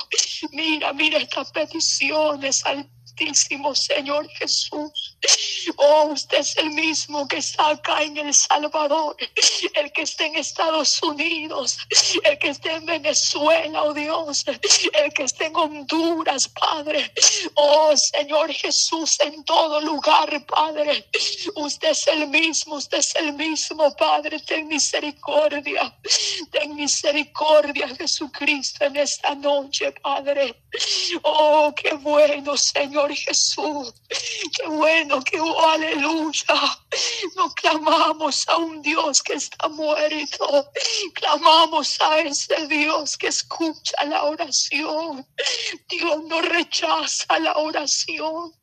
mira, 0.51 0.93
mira 0.93 1.19
estas 1.19 1.51
peticiones 1.51 2.65
al 2.65 2.89
Altísimo, 3.09 3.73
Señor 3.75 4.29
Jesús. 4.29 5.17
Oh, 5.77 6.05
usted 6.13 6.39
es 6.39 6.55
el 6.57 6.69
mismo 6.69 7.27
que 7.27 7.37
está 7.37 7.69
acá 7.69 8.03
en 8.03 8.17
El 8.17 8.33
Salvador, 8.33 9.15
el 9.75 9.91
que 9.91 10.03
está 10.03 10.25
en 10.25 10.35
Estados 10.35 11.01
Unidos, 11.01 11.77
el 12.23 12.37
que 12.37 12.49
está 12.49 12.75
en 12.75 12.85
Venezuela, 12.85 13.83
oh 13.83 13.93
Dios, 13.93 14.45
el 14.47 15.13
que 15.13 15.23
está 15.23 15.45
en 15.45 15.55
Honduras, 15.55 16.47
Padre. 16.49 17.11
Oh, 17.55 17.95
Señor 17.97 18.51
Jesús, 18.53 19.19
en 19.21 19.43
todo 19.43 19.81
lugar, 19.81 20.45
Padre. 20.45 21.09
Usted 21.55 21.89
es 21.89 22.07
el 22.07 22.27
mismo, 22.27 22.75
usted 22.75 22.99
es 22.99 23.15
el 23.15 23.33
mismo, 23.33 23.93
Padre. 23.95 24.39
Ten 24.39 24.67
misericordia, 24.67 25.97
ten 26.51 26.75
misericordia, 26.75 27.87
Jesucristo, 27.95 28.85
en 28.85 28.97
esta 28.97 29.35
noche, 29.35 29.91
Padre. 30.03 30.55
Oh, 31.23 31.73
qué 31.75 31.93
bueno, 31.95 32.55
Señor 32.55 32.98
Jesús. 33.07 33.93
Qué 34.09 34.67
bueno, 34.67 35.21
qué 35.23 35.39
oh, 35.39 35.69
aleluya. 35.69 36.43
No 37.35 37.49
clamamos 37.53 38.47
a 38.49 38.57
un 38.57 38.81
Dios 38.81 39.23
que 39.23 39.33
está 39.33 39.67
muerto. 39.69 40.71
Clamamos 41.13 41.99
a 42.01 42.19
ese 42.19 42.67
Dios 42.67 43.17
que 43.17 43.27
escucha 43.27 44.03
la 44.05 44.23
oración. 44.23 45.25
Dios 45.87 46.23
no 46.25 46.41
rechaza 46.41 47.39
la 47.39 47.57
oración. 47.57 48.58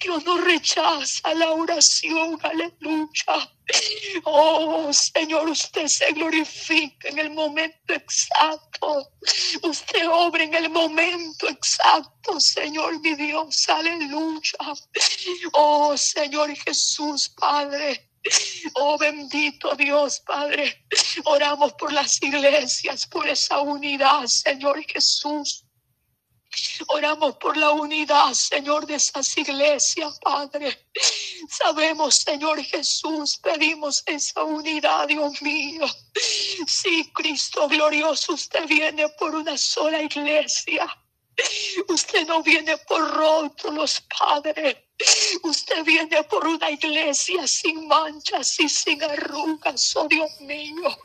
Dios 0.00 0.24
no 0.24 0.38
rechaza 0.38 1.34
la 1.34 1.52
oración, 1.52 2.38
aleluya. 2.42 3.50
Oh 4.24 4.92
Señor, 4.92 5.48
usted 5.48 5.86
se 5.86 6.12
glorifica 6.12 7.08
en 7.08 7.18
el 7.18 7.30
momento 7.30 7.94
exacto. 7.94 9.10
Usted 9.62 10.08
obra 10.10 10.44
en 10.44 10.54
el 10.54 10.68
momento 10.68 11.48
exacto, 11.48 12.38
Señor 12.40 13.00
mi 13.00 13.14
Dios, 13.14 13.68
aleluya. 13.68 14.74
Oh 15.52 15.96
Señor 15.96 16.54
Jesús, 16.56 17.30
Padre. 17.30 18.10
Oh 18.74 18.98
bendito 18.98 19.74
Dios, 19.76 20.20
Padre. 20.20 20.86
Oramos 21.24 21.74
por 21.74 21.92
las 21.92 22.22
iglesias, 22.22 23.06
por 23.06 23.28
esa 23.28 23.60
unidad, 23.60 24.26
Señor 24.26 24.82
Jesús. 24.84 25.63
Oramos 26.88 27.36
por 27.36 27.56
la 27.56 27.70
unidad, 27.70 28.32
Señor, 28.32 28.86
de 28.86 28.96
esas 28.96 29.36
iglesias, 29.36 30.18
Padre. 30.20 30.86
Sabemos, 31.48 32.16
Señor 32.16 32.62
Jesús, 32.62 33.38
pedimos 33.38 34.02
esa 34.06 34.42
unidad, 34.44 35.08
Dios 35.08 35.40
mío. 35.42 35.86
Sí, 36.66 37.10
Cristo 37.12 37.68
glorioso, 37.68 38.34
usted 38.34 38.66
viene 38.66 39.08
por 39.18 39.34
una 39.34 39.56
sola 39.58 40.00
iglesia. 40.02 40.86
Usted 41.88 42.26
no 42.26 42.42
viene 42.42 42.76
por 42.78 43.10
rótulos, 43.14 44.02
Padre. 44.18 44.84
Usted 45.42 45.82
viene 45.84 46.22
por 46.24 46.46
una 46.46 46.70
iglesia 46.70 47.46
sin 47.48 47.88
manchas 47.88 48.60
y 48.60 48.68
sin 48.68 49.02
arrugas, 49.02 49.96
oh 49.96 50.06
Dios 50.06 50.40
mío. 50.40 50.96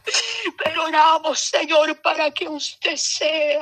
Pero 0.63 0.83
oramos, 0.83 1.39
Señor, 1.39 1.99
para 2.01 2.31
que 2.31 2.47
usted 2.47 2.95
sea 2.95 3.61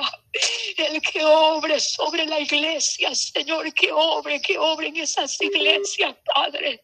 el 0.77 1.01
que 1.01 1.23
obre 1.23 1.79
sobre 1.79 2.25
la 2.25 2.39
iglesia, 2.39 3.15
Señor, 3.15 3.73
que 3.73 3.91
obre, 3.91 4.41
que 4.41 4.57
obre 4.57 4.87
en 4.87 4.97
esas 4.97 5.39
iglesias, 5.39 6.15
Padre. 6.35 6.83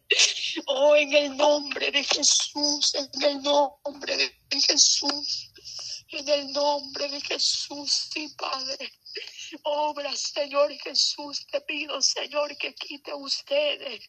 Oh, 0.66 0.96
en 0.96 1.12
el 1.12 1.36
nombre 1.36 1.90
de 1.90 2.02
Jesús, 2.02 2.94
en 2.94 3.22
el 3.22 3.42
nombre 3.42 4.16
de 4.16 4.60
Jesús, 4.60 5.50
en 6.08 6.28
el 6.28 6.52
nombre 6.52 7.08
de 7.08 7.20
Jesús, 7.20 8.08
sí, 8.12 8.34
Padre. 8.38 8.90
Obra, 9.62 10.14
Señor 10.16 10.72
Jesús, 10.72 11.46
te 11.46 11.60
pido, 11.62 12.00
Señor, 12.00 12.56
que 12.56 12.74
quite 12.74 13.14
ustedes. 13.14 14.08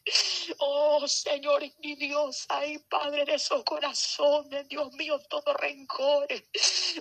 Oh, 0.58 1.06
Señor, 1.06 1.62
mi 1.78 1.94
Dios, 1.96 2.44
ay, 2.48 2.78
Padre 2.90 3.24
de 3.24 3.34
esos 3.34 3.62
corazones, 3.64 4.68
Dios 4.68 4.92
mío, 4.94 5.18
todo 5.28 5.54
rencor. 5.54 6.26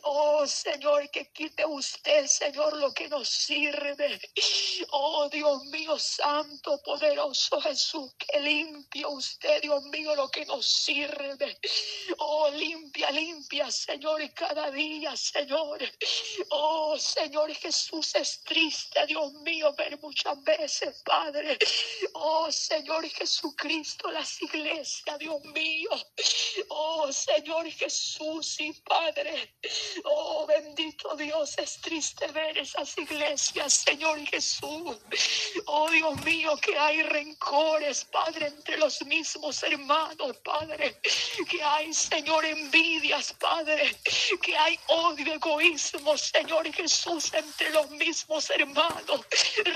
Oh, 0.03 0.45
Señor, 0.45 1.09
que 1.09 1.31
quite 1.31 1.65
usted, 1.65 2.27
Señor, 2.27 2.77
lo 2.77 2.93
que 2.93 3.07
nos 3.07 3.27
sirve. 3.29 4.19
Oh, 4.91 5.27
Dios 5.29 5.63
mío, 5.65 5.97
Santo, 5.97 6.81
poderoso 6.83 7.59
Jesús, 7.61 8.13
que 8.17 8.39
limpia 8.39 9.07
usted, 9.07 9.61
Dios 9.61 9.83
mío, 9.85 10.15
lo 10.15 10.29
que 10.29 10.45
nos 10.45 10.65
sirve. 10.65 11.57
Oh, 12.17 12.49
limpia, 12.49 13.09
limpia, 13.11 13.71
Señor, 13.71 14.21
cada 14.33 14.69
día, 14.71 15.15
Señor. 15.15 15.79
Oh, 16.49 16.97
Señor 16.97 17.53
Jesús, 17.55 17.94
es 17.99 18.41
triste, 18.43 19.05
Dios 19.07 19.31
mío, 19.33 19.73
ver 19.73 19.97
muchas 19.99 20.41
veces, 20.43 21.01
Padre. 21.05 21.57
Oh 22.13 22.51
Señor 22.51 23.07
Jesucristo, 23.09 24.11
las 24.11 24.41
iglesias, 24.41 25.17
Dios 25.19 25.43
mío. 25.45 25.89
Oh 26.69 27.11
Señor 27.11 27.69
Jesús 27.71 28.59
y 28.59 28.73
Padre. 28.73 29.55
Oh 30.03 30.45
bendito 30.45 31.15
Dios, 31.15 31.57
es 31.57 31.79
triste 31.81 32.27
ver 32.27 32.57
esas 32.57 32.97
iglesias, 32.97 33.73
Señor 33.73 34.19
Jesús. 34.27 34.97
Oh 35.67 35.89
Dios 35.89 36.21
mío, 36.23 36.57
que 36.57 36.77
hay 36.77 37.01
rencores, 37.03 38.05
Padre, 38.05 38.47
entre 38.47 38.77
los 38.77 39.01
mismos 39.05 39.63
hermanos, 39.63 40.37
Padre. 40.43 40.99
Que 41.49 41.63
hay, 41.63 41.93
Señor, 41.93 42.45
envidias, 42.45 43.33
Padre. 43.33 43.97
Que 44.41 44.57
hay 44.57 44.77
odio, 44.87 45.33
egoísmo, 45.33 46.17
Señor 46.17 46.71
Jesús, 46.73 47.33
entre 47.33 47.69
los 47.71 47.84
mismos 47.91 48.49
hermanos, 48.49 49.21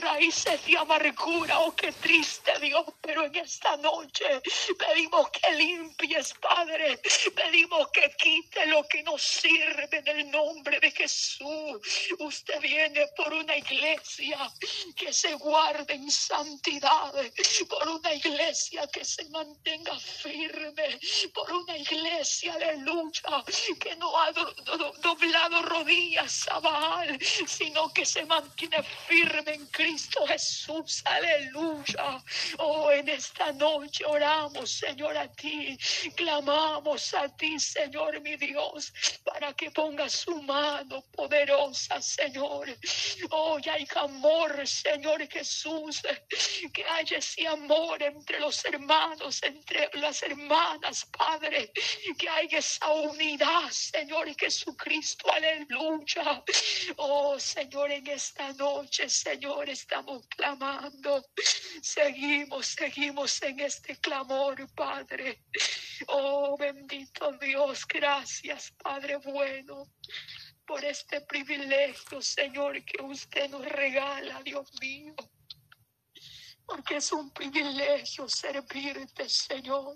raíces 0.01 0.65
de 0.65 0.77
amargura, 0.77 1.59
oh 1.59 1.75
qué 1.75 1.91
triste 1.91 2.51
Dios, 2.59 2.85
pero 3.01 3.25
en 3.25 3.35
esta 3.35 3.77
noche 3.77 4.41
pedimos 4.77 5.29
que 5.31 5.51
limpies, 5.51 6.33
Padre, 6.41 6.99
pedimos 7.35 7.89
que 7.91 8.11
quite 8.17 8.65
lo 8.67 8.83
que 8.87 9.03
nos 9.03 9.21
sirve 9.21 9.87
en 9.91 10.07
el 10.07 10.31
nombre 10.31 10.79
de 10.79 10.91
Jesús. 10.91 11.79
Usted 12.19 12.59
viene 12.61 13.07
por 13.15 13.33
una 13.33 13.55
iglesia 13.55 14.51
que 14.95 15.13
se 15.13 15.33
guarde 15.35 15.93
en 15.93 16.09
santidad, 16.11 17.13
por 17.69 17.87
una 17.87 18.13
iglesia 18.13 18.87
que 18.87 19.03
se 19.05 19.27
mantenga 19.29 19.97
firme, 19.99 20.99
por 21.33 21.51
una 21.51 21.77
iglesia, 21.77 22.53
aleluya, 22.53 23.43
que 23.79 23.95
no 23.95 24.17
ha 24.19 24.31
doblado 24.31 25.61
rodillas 25.63 26.47
a 26.49 26.59
Baal, 26.59 27.19
sino 27.47 27.91
que 27.93 27.98
se 28.05 28.25
mantiene 28.25 28.81
firme 29.07 29.53
en 29.53 29.65
Cristo 29.67 30.25
Jesús. 30.27 31.01
Aleluya. 31.05 32.23
Oh, 32.57 32.91
en 32.91 33.09
esta 33.09 33.51
noche 33.53 34.05
oramos, 34.05 34.69
Señor, 34.71 35.17
a 35.17 35.27
ti. 35.33 35.77
Clamamos 36.15 37.13
a 37.13 37.27
ti, 37.35 37.59
Señor, 37.59 38.21
mi 38.21 38.35
Dios, 38.37 38.93
para 39.23 39.53
que 39.53 39.71
ponga 39.71 40.07
su 40.09 40.41
mano 40.43 41.03
poderosa, 41.15 42.01
Señor. 42.01 42.67
Oh, 43.31 43.57
y 43.63 43.69
hay 43.69 43.87
amor, 43.95 44.67
Señor 44.67 45.27
Jesús. 45.27 46.01
Que 46.73 46.85
haya 46.85 47.17
ese 47.17 47.47
amor 47.47 48.01
entre 48.03 48.39
los 48.39 48.63
hermanos, 48.65 49.41
entre 49.43 49.89
las 49.93 50.21
hermanas, 50.23 51.05
Padre. 51.17 51.71
Que 52.17 52.29
haya 52.29 52.59
esa 52.59 52.87
unidad, 52.91 53.69
Señor 53.71 54.27
Jesucristo. 54.37 55.31
Aleluya. 55.31 56.43
Oh, 56.97 57.39
Señor, 57.39 57.78
en 57.87 58.07
esta 58.07 58.51
noche, 58.53 59.09
Señor, 59.09 59.69
estamos 59.69 60.27
clamando. 60.27 61.23
Seguimos, 61.81 62.67
seguimos 62.67 63.41
en 63.41 63.59
este 63.61 63.95
clamor, 63.97 64.67
Padre. 64.73 65.45
Oh, 66.07 66.57
bendito 66.57 67.31
Dios, 67.33 67.85
gracias, 67.87 68.71
Padre 68.83 69.17
bueno, 69.17 69.83
por 70.65 70.83
este 70.83 71.21
privilegio, 71.21 72.21
Señor, 72.21 72.83
que 72.83 73.01
usted 73.03 73.49
nos 73.49 73.65
regala, 73.65 74.41
Dios 74.43 74.69
mío. 74.81 75.15
Porque 76.65 76.97
es 76.97 77.11
un 77.11 77.31
privilegio 77.31 78.27
servirte, 78.27 79.27
Señor. 79.29 79.95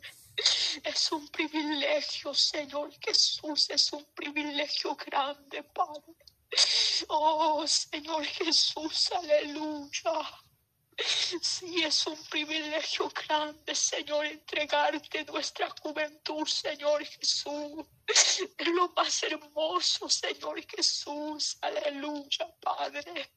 Es 0.84 1.12
un 1.12 1.28
privilegio, 1.28 2.34
Señor 2.34 2.91
Jesús, 3.00 3.69
es 3.69 3.93
un 3.93 4.06
privilegio 4.15 4.96
grande, 4.96 5.63
Padre. 5.63 6.23
Oh 7.08 7.66
Señor 7.68 8.26
Jesús, 8.26 9.12
aleluya. 9.12 10.44
Sí, 10.98 11.84
es 11.84 12.06
un 12.06 12.24
privilegio 12.26 13.10
grande, 13.10 13.74
Señor, 13.74 14.26
entregarte 14.26 15.26
nuestra 15.26 15.70
juventud, 15.82 16.46
Señor 16.46 17.04
Jesús. 17.04 17.86
Es 18.06 18.68
lo 18.68 18.89
más 18.89 19.24
hermoso, 19.24 20.08
Señor 20.08 20.63
Jesús. 20.68 21.58
Aleluya, 21.62 22.48
Padre. 22.62 23.32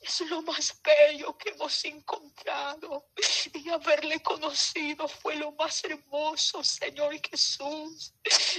Es 0.00 0.20
lo 0.22 0.42
más 0.42 0.80
bello 0.82 1.36
que 1.36 1.50
hemos 1.50 1.84
encontrado. 1.84 3.10
Y 3.52 3.68
haberle 3.70 4.20
conocido 4.20 5.08
fue 5.08 5.36
lo 5.36 5.52
más 5.52 5.82
hermoso, 5.84 6.62
Señor 6.62 7.18
Jesús. 7.28 8.12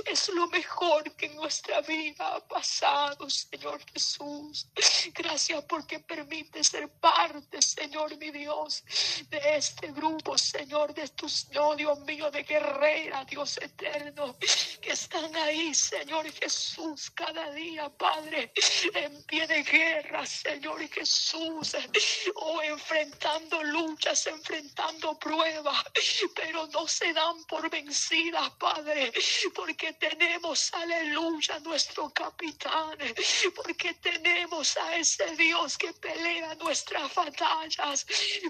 Es 0.05 0.29
lo 0.29 0.47
mejor 0.47 1.15
que 1.15 1.27
en 1.27 1.35
nuestra 1.35 1.81
vida 1.81 2.35
ha 2.35 2.47
pasado, 2.47 3.29
Señor 3.29 3.81
Jesús. 3.91 4.67
Gracias 5.13 5.63
porque 5.65 5.99
permite 5.99 6.63
ser 6.63 6.89
parte, 6.99 7.61
Señor 7.61 8.17
mi 8.17 8.31
Dios, 8.31 8.83
de 9.29 9.57
este 9.57 9.91
grupo, 9.91 10.37
Señor, 10.37 10.93
de 10.93 11.07
tus, 11.09 11.49
no, 11.49 11.75
Dios 11.75 11.99
mío, 12.01 12.29
de 12.31 12.43
guerrera, 12.43 13.25
Dios 13.25 13.57
eterno, 13.57 14.37
que 14.81 14.91
están 14.91 15.35
ahí, 15.35 15.73
Señor 15.73 16.31
Jesús, 16.31 17.11
cada 17.11 17.51
día, 17.51 17.89
Padre, 17.89 18.51
en 18.93 19.23
pie 19.23 19.47
de 19.47 19.63
guerra, 19.63 20.25
Señor 20.25 20.86
Jesús, 20.87 21.75
o 22.35 22.61
enfrentando 22.61 23.63
luchas, 23.63 24.27
enfrentando 24.27 25.17
pruebas, 25.19 25.83
pero 26.35 26.67
no 26.67 26.87
se 26.87 27.13
dan 27.13 27.43
por 27.45 27.69
vencidas, 27.69 28.49
Padre, 28.59 29.11
porque 29.53 29.93
tenemos, 29.93 30.73
aleluya, 30.73 31.59
nuestro 31.59 32.09
capitán, 32.11 32.97
porque 33.55 33.93
tenemos 33.95 34.77
a 34.77 34.95
ese 34.95 35.35
Dios 35.35 35.77
que 35.77 35.93
pelea 35.93 36.55
nuestras 36.55 37.13
batallas. 37.13 38.05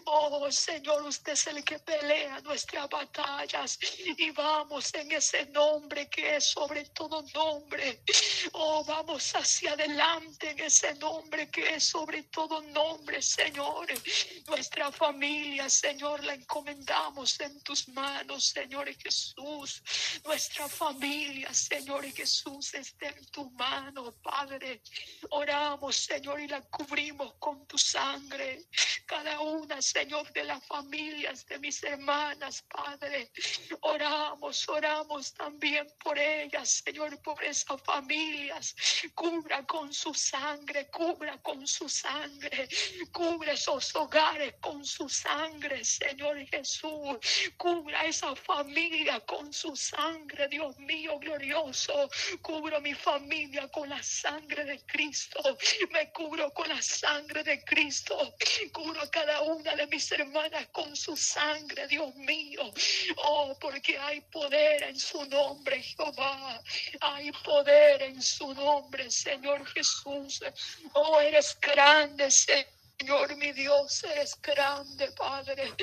Oh 0.05 0.51
Señor, 0.51 1.03
usted 1.03 1.33
es 1.33 1.47
el 1.47 1.63
que 1.63 1.79
pelea 1.79 2.39
nuestras 2.41 2.89
batallas 2.89 3.79
y 4.17 4.31
vamos 4.31 4.93
en 4.93 5.11
ese 5.11 5.45
nombre 5.47 6.09
que 6.09 6.37
es 6.37 6.45
sobre 6.45 6.85
todo 6.85 7.23
nombre. 7.33 8.01
Oh, 8.53 8.83
vamos 8.83 9.35
hacia 9.35 9.73
adelante 9.73 10.51
en 10.51 10.59
ese 10.59 10.95
nombre 10.95 11.49
que 11.49 11.75
es 11.75 11.83
sobre 11.83 12.23
todo 12.31 12.61
nombre, 12.61 13.21
Señor. 13.21 13.87
Nuestra 14.47 14.91
familia, 14.91 15.69
Señor, 15.69 16.23
la 16.23 16.33
encomendamos 16.33 17.39
en 17.39 17.61
tus 17.61 17.87
manos, 17.89 18.45
Señor 18.45 18.93
Jesús. 18.95 19.83
Nuestra 20.25 20.67
familia, 20.67 21.53
Señor 21.53 22.05
Jesús, 22.11 22.73
está 22.73 23.07
en 23.09 23.25
tu 23.27 23.49
mano, 23.51 24.13
Padre. 24.21 24.81
Oramos, 25.29 25.95
Señor, 25.95 26.39
y 26.39 26.47
la 26.47 26.61
cubrimos 26.61 27.35
con 27.39 27.65
tu 27.67 27.77
sangre. 27.77 28.65
Cada 29.05 29.39
una, 29.39 29.81
Señor, 29.81 30.31
de 30.33 30.43
las 30.43 30.65
familias 30.65 31.45
de 31.45 31.59
mis 31.59 31.83
hermanas, 31.83 32.63
Padre. 32.63 33.31
Oramos, 33.81 34.67
oramos 34.69 35.33
también 35.33 35.87
por 36.03 36.17
ellas, 36.17 36.81
Señor, 36.83 37.21
por 37.21 37.43
esas 37.43 37.81
familias. 37.83 38.75
Cubra 39.13 39.65
con 39.65 39.93
su 39.93 40.13
sangre, 40.13 40.89
cubra 40.89 41.41
con 41.41 41.65
su 41.65 41.87
sangre. 41.87 42.06
Cubre 43.11 43.53
esos 43.53 43.95
hogares 43.95 44.55
con 44.61 44.85
su 44.85 45.09
sangre, 45.09 45.83
Señor 45.83 46.37
Jesús. 46.47 47.17
Cubra 47.57 48.05
esa 48.05 48.35
familia 48.35 49.19
con 49.21 49.51
su 49.51 49.75
sangre, 49.75 50.47
Dios 50.47 50.77
mío 50.79 51.19
glorioso. 51.19 52.09
Cubro 52.41 52.79
mi 52.81 52.93
familia 52.93 53.67
con 53.69 53.89
la 53.89 54.01
sangre 54.01 54.63
de 54.63 54.79
Cristo. 54.85 55.57
Me 55.91 56.11
cubro 56.11 56.53
con 56.53 56.69
la 56.69 56.81
sangre 56.81 57.43
de 57.43 57.63
Cristo. 57.63 58.35
Cubro 58.71 59.01
a 59.01 59.09
cada 59.09 59.41
una 59.41 59.75
de 59.75 59.87
mis 59.87 60.11
hermanas 60.11 60.67
con 60.71 60.95
su 60.95 61.15
sangre, 61.17 61.87
Dios 61.87 62.15
mío. 62.15 62.71
Oh, 63.17 63.57
porque 63.59 63.97
hay 63.97 64.21
poder 64.21 64.83
en 64.83 64.99
su 64.99 65.25
nombre, 65.25 65.81
Jehová. 65.81 66.61
Hay 67.01 67.31
poder 67.43 68.01
en 68.03 68.21
su 68.21 68.53
nombre, 68.53 69.09
Señor 69.11 69.65
Jesús. 69.67 70.43
Oh, 70.93 71.19
eres 71.19 71.57
grande, 71.59 71.96
Señor. 71.97 73.35
Mi 73.37 73.51
Dios, 73.53 74.03
eres 74.03 74.35
grande, 74.41 75.11
Padre. 75.11 75.73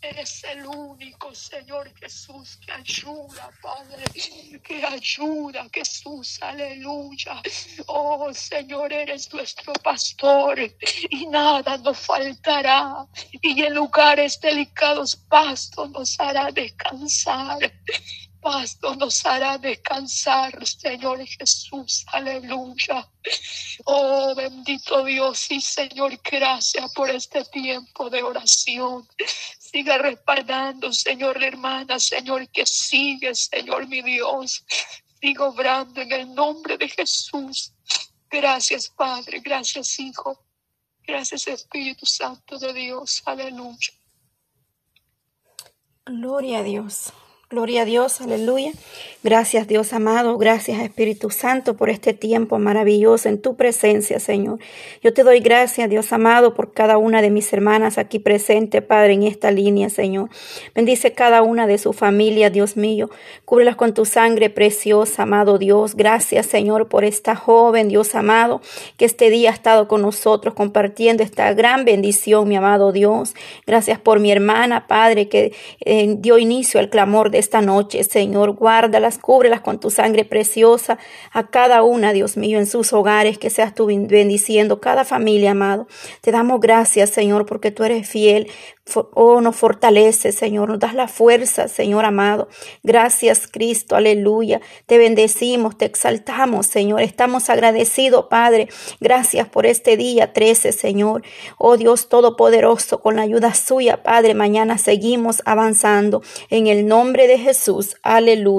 Eres 0.00 0.44
el 0.44 0.66
único, 0.66 1.34
Señor 1.34 1.92
Jesús, 1.98 2.58
que 2.64 2.72
ayuda, 2.72 3.50
Padre. 3.60 4.04
Que 4.62 4.84
ayuda, 4.84 5.66
Jesús, 5.72 6.38
aleluya. 6.42 7.42
Oh, 7.86 8.32
Señor, 8.32 8.92
eres 8.92 9.32
nuestro 9.32 9.72
pastor 9.74 10.58
y 11.10 11.26
nada 11.26 11.76
nos 11.78 11.98
faltará. 11.98 13.06
Y 13.42 13.62
en 13.62 13.74
lugares 13.74 14.40
delicados 14.40 15.16
pastos 15.16 15.90
nos 15.90 16.18
hará 16.20 16.50
descansar 16.50 17.58
pasto 18.42 18.96
nos 18.96 19.24
hará 19.24 19.56
descansar, 19.56 20.66
Señor 20.66 21.24
Jesús, 21.24 22.04
aleluya. 22.08 23.08
Oh, 23.84 24.34
bendito 24.34 25.04
Dios 25.04 25.50
y 25.50 25.60
Señor, 25.60 26.20
gracias 26.22 26.92
por 26.92 27.08
este 27.08 27.44
tiempo 27.44 28.10
de 28.10 28.22
oración. 28.22 29.08
Siga 29.58 29.96
respaldando, 29.96 30.92
Señor, 30.92 31.40
la 31.40 31.46
hermana, 31.46 31.98
Señor, 32.00 32.48
que 32.50 32.66
sigue, 32.66 33.34
Señor, 33.34 33.86
mi 33.86 34.02
Dios. 34.02 34.64
Siga 35.20 35.44
obrando 35.44 36.00
en 36.00 36.12
el 36.12 36.34
nombre 36.34 36.76
de 36.76 36.88
Jesús. 36.88 37.72
Gracias, 38.28 38.88
Padre, 38.88 39.38
gracias, 39.38 39.98
Hijo. 40.00 40.44
Gracias, 41.06 41.46
Espíritu 41.46 42.06
Santo 42.06 42.58
de 42.58 42.72
Dios. 42.72 43.22
Aleluya. 43.24 43.92
Gloria 46.04 46.58
a 46.58 46.62
Dios. 46.64 47.12
Gloria 47.52 47.82
a 47.82 47.84
Dios, 47.84 48.22
aleluya. 48.22 48.72
Gracias 49.24 49.68
Dios 49.68 49.92
amado, 49.92 50.36
gracias 50.36 50.80
Espíritu 50.80 51.30
Santo 51.30 51.76
por 51.76 51.90
este 51.90 52.12
tiempo 52.12 52.58
maravilloso 52.58 53.28
en 53.28 53.40
tu 53.40 53.56
presencia, 53.56 54.18
Señor. 54.18 54.58
Yo 55.02 55.12
te 55.12 55.22
doy 55.22 55.40
gracias, 55.40 55.88
Dios 55.90 56.12
amado, 56.14 56.54
por 56.54 56.72
cada 56.72 56.96
una 56.96 57.22
de 57.22 57.30
mis 57.30 57.52
hermanas 57.52 57.98
aquí 57.98 58.18
presente, 58.18 58.80
Padre, 58.80 59.12
en 59.12 59.22
esta 59.24 59.50
línea, 59.50 59.90
Señor. 59.90 60.30
Bendice 60.74 61.12
cada 61.12 61.42
una 61.42 61.66
de 61.66 61.76
su 61.76 61.92
familia, 61.92 62.48
Dios 62.48 62.76
mío. 62.76 63.10
Cúbrelas 63.44 63.76
con 63.76 63.92
tu 63.92 64.06
sangre 64.06 64.48
preciosa, 64.48 65.22
amado 65.22 65.58
Dios. 65.58 65.94
Gracias, 65.94 66.46
Señor, 66.46 66.88
por 66.88 67.04
esta 67.04 67.36
joven, 67.36 67.88
Dios 67.88 68.14
amado, 68.14 68.62
que 68.96 69.04
este 69.04 69.28
día 69.28 69.50
ha 69.50 69.52
estado 69.52 69.86
con 69.86 70.00
nosotros 70.00 70.54
compartiendo 70.54 71.22
esta 71.22 71.52
gran 71.52 71.84
bendición, 71.84 72.48
mi 72.48 72.56
amado 72.56 72.92
Dios. 72.92 73.34
Gracias 73.66 74.00
por 74.00 74.18
mi 74.18 74.32
hermana, 74.32 74.88
Padre, 74.88 75.28
que 75.28 75.52
eh, 75.84 76.16
dio 76.18 76.38
inicio 76.38 76.80
al 76.80 76.88
clamor 76.88 77.30
de 77.30 77.41
esta 77.42 77.60
noche, 77.60 78.02
Señor. 78.04 78.52
Guárdalas, 78.52 79.18
cúbrelas 79.18 79.60
con 79.60 79.78
tu 79.78 79.90
sangre 79.90 80.24
preciosa 80.24 80.98
a 81.32 81.48
cada 81.48 81.82
una, 81.82 82.12
Dios 82.12 82.36
mío, 82.36 82.58
en 82.58 82.66
sus 82.66 82.92
hogares, 82.92 83.38
que 83.38 83.50
seas 83.50 83.74
tú 83.74 83.86
bendiciendo 83.86 84.80
cada 84.80 85.04
familia, 85.04 85.50
amado. 85.50 85.86
Te 86.22 86.32
damos 86.32 86.60
gracias, 86.60 87.10
Señor, 87.10 87.46
porque 87.46 87.70
tú 87.70 87.84
eres 87.84 88.08
fiel. 88.08 88.48
Oh, 89.14 89.40
nos 89.40 89.54
fortalece, 89.54 90.32
Señor, 90.32 90.68
nos 90.68 90.80
das 90.80 90.92
la 90.94 91.06
fuerza, 91.06 91.68
Señor 91.68 92.04
amado. 92.04 92.48
Gracias, 92.82 93.46
Cristo, 93.46 93.94
aleluya. 93.94 94.60
Te 94.86 94.98
bendecimos, 94.98 95.78
te 95.78 95.84
exaltamos, 95.84 96.66
Señor. 96.66 97.00
Estamos 97.00 97.48
agradecidos, 97.48 98.26
Padre. 98.28 98.68
Gracias 99.00 99.48
por 99.48 99.66
este 99.66 99.96
día 99.96 100.32
13, 100.32 100.72
Señor. 100.72 101.22
Oh 101.58 101.76
Dios 101.76 102.08
Todopoderoso, 102.08 103.00
con 103.00 103.16
la 103.16 103.22
ayuda 103.22 103.54
suya, 103.54 104.02
Padre, 104.02 104.34
mañana 104.34 104.78
seguimos 104.78 105.42
avanzando 105.44 106.22
en 106.50 106.66
el 106.66 106.86
nombre 106.86 107.28
de 107.28 107.38
Jesús. 107.38 107.96
Aleluya. 108.02 108.42